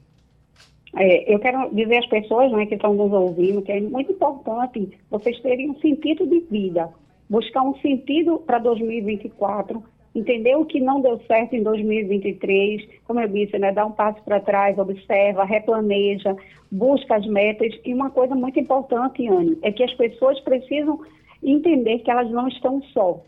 É, 0.96 1.34
eu 1.34 1.40
quero 1.40 1.74
dizer 1.74 1.98
às 1.98 2.08
pessoas 2.08 2.52
né, 2.52 2.66
que 2.66 2.76
estão 2.76 2.94
nos 2.94 3.12
ouvindo 3.12 3.62
que 3.62 3.72
é 3.72 3.82
muito 3.82 4.12
importante 4.12 4.90
vocês 5.10 5.40
terem 5.40 5.72
um 5.72 5.80
sentido 5.80 6.26
de 6.28 6.40
vida, 6.42 6.90
buscar 7.28 7.64
um 7.64 7.76
sentido 7.78 8.38
para 8.46 8.60
2024, 8.60 9.84
entender 10.14 10.56
o 10.56 10.66
que 10.66 10.80
não 10.80 11.02
deu 11.02 11.20
certo 11.26 11.56
em 11.56 11.64
2023, 11.64 12.88
como 13.06 13.20
eu 13.20 13.28
disse, 13.28 13.58
né, 13.58 13.72
dar 13.72 13.88
um 13.88 13.92
passo 13.92 14.22
para 14.24 14.40
trás, 14.40 14.78
observa, 14.78 15.44
replaneja, 15.44 16.36
busca 16.72 17.16
as 17.16 17.26
metas. 17.26 17.74
E 17.84 17.92
uma 17.92 18.12
coisa 18.12 18.36
muito 18.36 18.60
importante, 18.60 19.28
Anne, 19.28 19.58
é 19.64 19.72
que 19.72 19.84
as 19.84 19.94
pessoas 19.96 20.40
precisam 20.42 21.00
entender 21.42 22.00
que 22.00 22.12
elas 22.12 22.30
não 22.30 22.48
estão 22.48 22.82
só, 22.94 23.20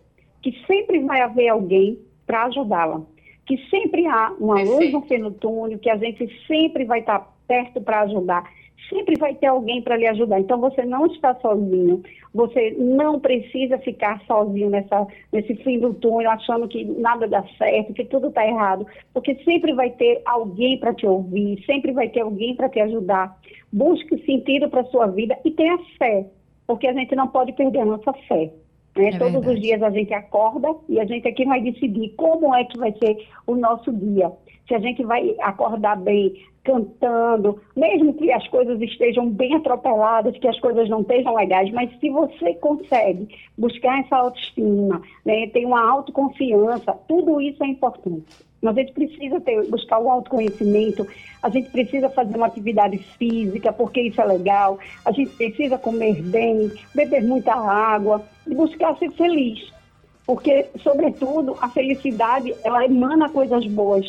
que 0.44 0.56
sempre 0.68 1.00
vai 1.00 1.22
haver 1.22 1.48
alguém 1.48 1.98
para 2.28 2.46
ajudá-la, 2.46 3.02
que 3.48 3.58
sempre 3.70 4.06
há 4.06 4.34
uma 4.40 4.62
luz 4.62 4.92
no 4.92 5.02
fim 5.02 5.20
do 5.20 5.32
túnel, 5.32 5.80
que 5.80 5.90
a 5.90 5.98
gente 5.98 6.30
sempre 6.48 6.86
vai 6.86 7.00
estar 7.00 7.35
perto 7.48 7.82
para 7.82 8.02
ajudar. 8.02 8.44
Sempre 8.90 9.18
vai 9.18 9.34
ter 9.34 9.48
alguém 9.48 9.82
para 9.82 9.98
lhe 9.98 10.08
ajudar. 10.08 10.40
Então 10.40 10.60
você 10.60 10.86
não 10.86 11.08
está 11.08 11.34
sozinho. 11.36 12.04
Você 12.34 12.76
não 12.78 13.20
precisa 13.20 13.78
ficar 13.80 14.22
sozinho 14.28 14.70
nessa, 14.70 15.08
nesse 15.32 15.56
fim 15.56 15.80
do 15.80 15.94
túnel, 15.94 16.30
achando 16.30 16.68
que 16.68 16.84
nada 16.84 17.28
dá 17.28 17.44
certo, 17.58 17.94
que 17.94 18.06
tudo 18.06 18.28
está 18.28 18.46
errado. 18.46 18.86
Porque 19.14 19.36
sempre 19.44 19.74
vai 19.74 19.90
ter 19.90 20.22
alguém 20.26 20.78
para 20.78 20.94
te 20.94 21.08
ouvir, 21.08 21.64
sempre 21.66 21.94
vai 21.94 22.10
ter 22.10 22.22
alguém 22.22 22.56
para 22.56 22.70
te 22.70 22.80
ajudar. 22.80 23.36
Busque 23.72 24.18
sentido 24.26 24.70
para 24.70 24.82
a 24.82 24.86
sua 24.86 25.08
vida 25.08 25.38
e 25.44 25.52
tenha 25.52 25.78
fé. 25.98 26.28
Porque 26.68 26.88
a 26.88 26.94
gente 26.94 27.16
não 27.16 27.28
pode 27.28 27.54
perder 27.54 27.80
a 27.80 27.86
nossa 27.86 28.14
fé. 28.28 28.52
Né? 28.96 29.10
É 29.10 29.18
Todos 29.18 29.46
os 29.46 29.60
dias 29.60 29.82
a 29.84 29.90
gente 29.90 30.14
acorda 30.14 30.74
e 30.88 31.00
a 31.00 31.06
gente 31.06 31.28
aqui 31.28 31.46
vai 31.46 31.62
decidir 31.62 32.14
como 32.16 32.54
é 32.56 32.64
que 32.64 32.78
vai 32.78 32.94
ser 32.94 33.28
o 33.46 33.56
nosso 33.56 33.92
dia. 33.92 34.32
Se 34.68 34.74
a 34.74 34.80
gente 34.80 35.04
vai 35.04 35.36
acordar 35.40 35.96
bem, 35.98 36.34
cantando, 36.64 37.62
mesmo 37.76 38.14
que 38.16 38.32
as 38.32 38.46
coisas 38.48 38.82
estejam 38.82 39.30
bem 39.30 39.54
atropeladas, 39.54 40.36
que 40.38 40.48
as 40.48 40.60
coisas 40.60 40.90
não 40.90 41.02
estejam 41.02 41.36
legais, 41.36 41.72
mas 41.72 41.92
se 42.00 42.10
você 42.10 42.56
consegue 42.56 43.30
buscar 43.56 44.00
essa 44.00 44.18
autoestima, 44.18 45.02
né, 45.24 45.48
ter 45.48 45.64
uma 45.66 45.88
autoconfiança, 45.88 46.94
tudo 47.08 47.40
isso 47.40 47.64
é 47.64 47.68
importante. 47.68 48.26
A 48.66 48.74
gente 48.74 48.94
precisa 48.94 49.40
ter, 49.42 49.70
buscar 49.70 50.00
o 50.00 50.10
autoconhecimento, 50.10 51.06
a 51.44 51.50
gente 51.50 51.70
precisa 51.70 52.10
fazer 52.10 52.36
uma 52.36 52.48
atividade 52.48 52.98
física, 52.98 53.72
porque 53.72 54.02
isso 54.02 54.20
é 54.20 54.26
legal, 54.26 54.80
a 55.06 55.12
gente 55.12 55.30
precisa 55.36 55.78
comer 55.78 56.20
bem, 56.24 56.72
beber 56.96 57.24
muita 57.24 57.54
água, 57.54 58.26
e 58.48 58.56
buscar 58.56 58.98
ser 58.98 59.12
feliz. 59.12 59.72
Porque, 60.26 60.68
sobretudo, 60.82 61.56
a 61.62 61.70
felicidade, 61.70 62.54
ela 62.64 62.84
emana 62.86 63.30
coisas 63.30 63.66
boas 63.68 64.06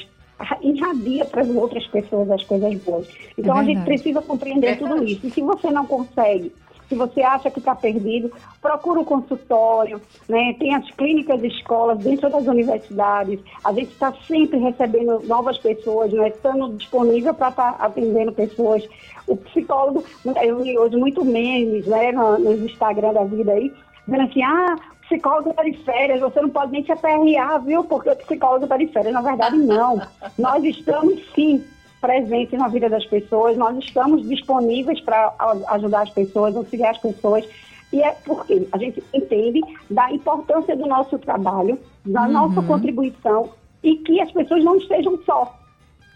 irradia 0.61 1.25
para 1.25 1.41
as 1.41 1.49
outras 1.49 1.87
pessoas 1.87 2.31
as 2.31 2.45
coisas 2.45 2.75
boas. 2.83 3.09
Então 3.39 3.57
é 3.57 3.61
a 3.61 3.65
gente 3.65 3.83
precisa 3.85 4.21
compreender 4.21 4.67
é 4.67 4.77
tudo 4.77 5.03
isso. 5.03 5.27
E 5.27 5.31
se 5.31 5.41
você 5.41 5.71
não 5.71 5.87
consegue 5.87 6.53
se 6.89 6.95
você 6.95 7.21
acha 7.23 7.51
que 7.51 7.59
está 7.59 7.75
perdido, 7.75 8.31
procura 8.63 9.01
o 9.01 9.05
consultório, 9.05 10.01
né? 10.29 10.55
tem 10.59 10.75
as 10.75 10.89
clínicas 10.93 11.43
e 11.43 11.49
escolas 11.49 11.99
dentro 11.99 12.31
das 12.31 12.47
universidades. 12.47 13.41
A 13.65 13.73
gente 13.73 13.91
está 13.93 14.13
sempre 14.27 14.59
recebendo 14.59 15.21
novas 15.27 15.59
pessoas, 15.59 16.13
né? 16.13 16.29
estando 16.29 16.75
disponível 16.75 17.35
para 17.35 17.49
estar 17.49 17.73
tá 17.73 17.85
atendendo 17.85 18.33
pessoas. 18.33 18.89
O 19.27 19.37
psicólogo, 19.37 20.05
eu 20.43 20.63
vi 20.63 20.79
hoje 20.79 20.97
muito 20.97 21.25
memes 21.25 21.87
né? 21.87 22.13
no, 22.13 22.39
no 22.39 22.53
Instagram 22.65 23.13
da 23.13 23.25
vida 23.25 23.53
aí, 23.53 23.73
dizendo 24.07 24.29
assim, 24.29 24.43
ah, 24.43 24.77
psicólogo 25.03 25.51
está 25.51 25.63
de 25.63 25.73
férias, 25.85 26.21
você 26.21 26.41
não 26.41 26.51
pode 26.51 26.73
nem 26.73 26.85
se 26.85 26.93
aperrear, 26.93 27.63
viu? 27.63 27.85
Porque 27.85 28.11
o 28.11 28.17
psicólogo 28.17 28.65
está 28.65 28.77
de 28.77 28.87
férias. 28.89 29.13
Na 29.13 29.23
verdade, 29.23 29.57
não. 29.57 30.01
Nós 30.39 30.65
estamos 30.65 31.21
sim 31.35 31.65
presente 32.01 32.57
na 32.57 32.69
vida 32.69 32.89
das 32.89 33.05
pessoas, 33.07 33.57
nós 33.57 33.77
estamos 33.79 34.29
disponíveis 34.29 35.01
para 35.01 35.33
ajudar 35.71 36.03
as 36.03 36.11
pessoas, 36.11 36.55
auxiliar 36.55 36.93
as 36.93 36.99
pessoas. 36.99 37.45
E 37.93 38.03
é 38.03 38.11
porque 38.25 38.67
a 38.73 38.79
gente 38.79 39.03
entende 39.15 39.61
da 39.91 40.11
importância 40.13 40.77
do 40.77 40.87
nosso 40.87 41.19
trabalho, 41.19 41.79
da 42.05 42.23
uhum. 42.23 42.33
nossa 42.33 42.63
contribuição 42.63 43.51
e 43.83 43.97
que 43.97 44.21
as 44.21 44.31
pessoas 44.33 44.65
não 44.65 44.77
estejam 44.77 45.19
só. 45.25 45.57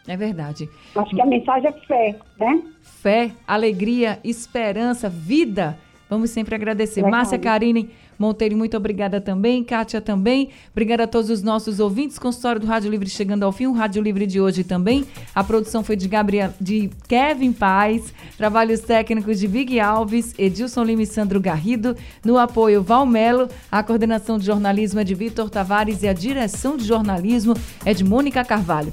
É 0.07 0.16
verdade. 0.16 0.68
Acho 0.96 1.14
que 1.14 1.20
a 1.20 1.26
mensagem 1.26 1.68
é 1.68 1.72
fé, 1.87 2.16
né? 2.38 2.62
Fé, 2.83 3.31
alegria, 3.46 4.18
esperança, 4.24 5.09
vida. 5.09 5.79
Vamos 6.11 6.31
sempre 6.31 6.57
agradecer. 6.57 7.03
Verdade. 7.03 7.12
Márcia 7.12 7.38
Karine, 7.38 7.88
Monteiro, 8.18 8.57
muito 8.57 8.77
obrigada 8.77 9.20
também. 9.20 9.62
Kátia 9.62 10.01
também. 10.01 10.51
Obrigada 10.73 11.05
a 11.05 11.07
todos 11.07 11.31
os 11.31 11.42
nossos 11.42 11.79
ouvintes. 11.79 12.18
Consultório 12.18 12.61
do 12.61 12.66
Rádio 12.66 12.90
Livre 12.90 13.09
chegando 13.09 13.44
ao 13.44 13.53
fim. 13.53 13.66
O 13.66 13.73
Rádio 13.73 14.03
Livre 14.03 14.27
de 14.27 14.40
hoje 14.40 14.64
também. 14.64 15.07
A 15.33 15.44
produção 15.44 15.85
foi 15.85 15.94
de 15.94 16.09
Gabriel, 16.09 16.53
de 16.61 16.90
Kevin 17.09 17.53
Paz. 17.53 18.12
Trabalhos 18.37 18.81
técnicos 18.81 19.38
de 19.38 19.46
Vig 19.46 19.79
Alves, 19.79 20.35
Edilson 20.37 20.83
Lima 20.83 21.03
e 21.03 21.07
Sandro 21.07 21.40
Garrido. 21.40 21.96
No 22.25 22.37
apoio, 22.37 22.83
Valmelo. 22.83 23.49
A 23.70 23.83
coordenação 23.83 24.37
de 24.37 24.44
jornalismo 24.44 24.99
é 24.99 25.05
de 25.05 25.14
Vitor 25.14 25.49
Tavares 25.49 26.03
e 26.03 26.09
a 26.09 26.12
direção 26.12 26.77
de 26.77 26.85
jornalismo 26.85 27.55
é 27.87 27.94
de 27.94 28.03
Mônica 28.03 28.44
Carvalho. 28.44 28.92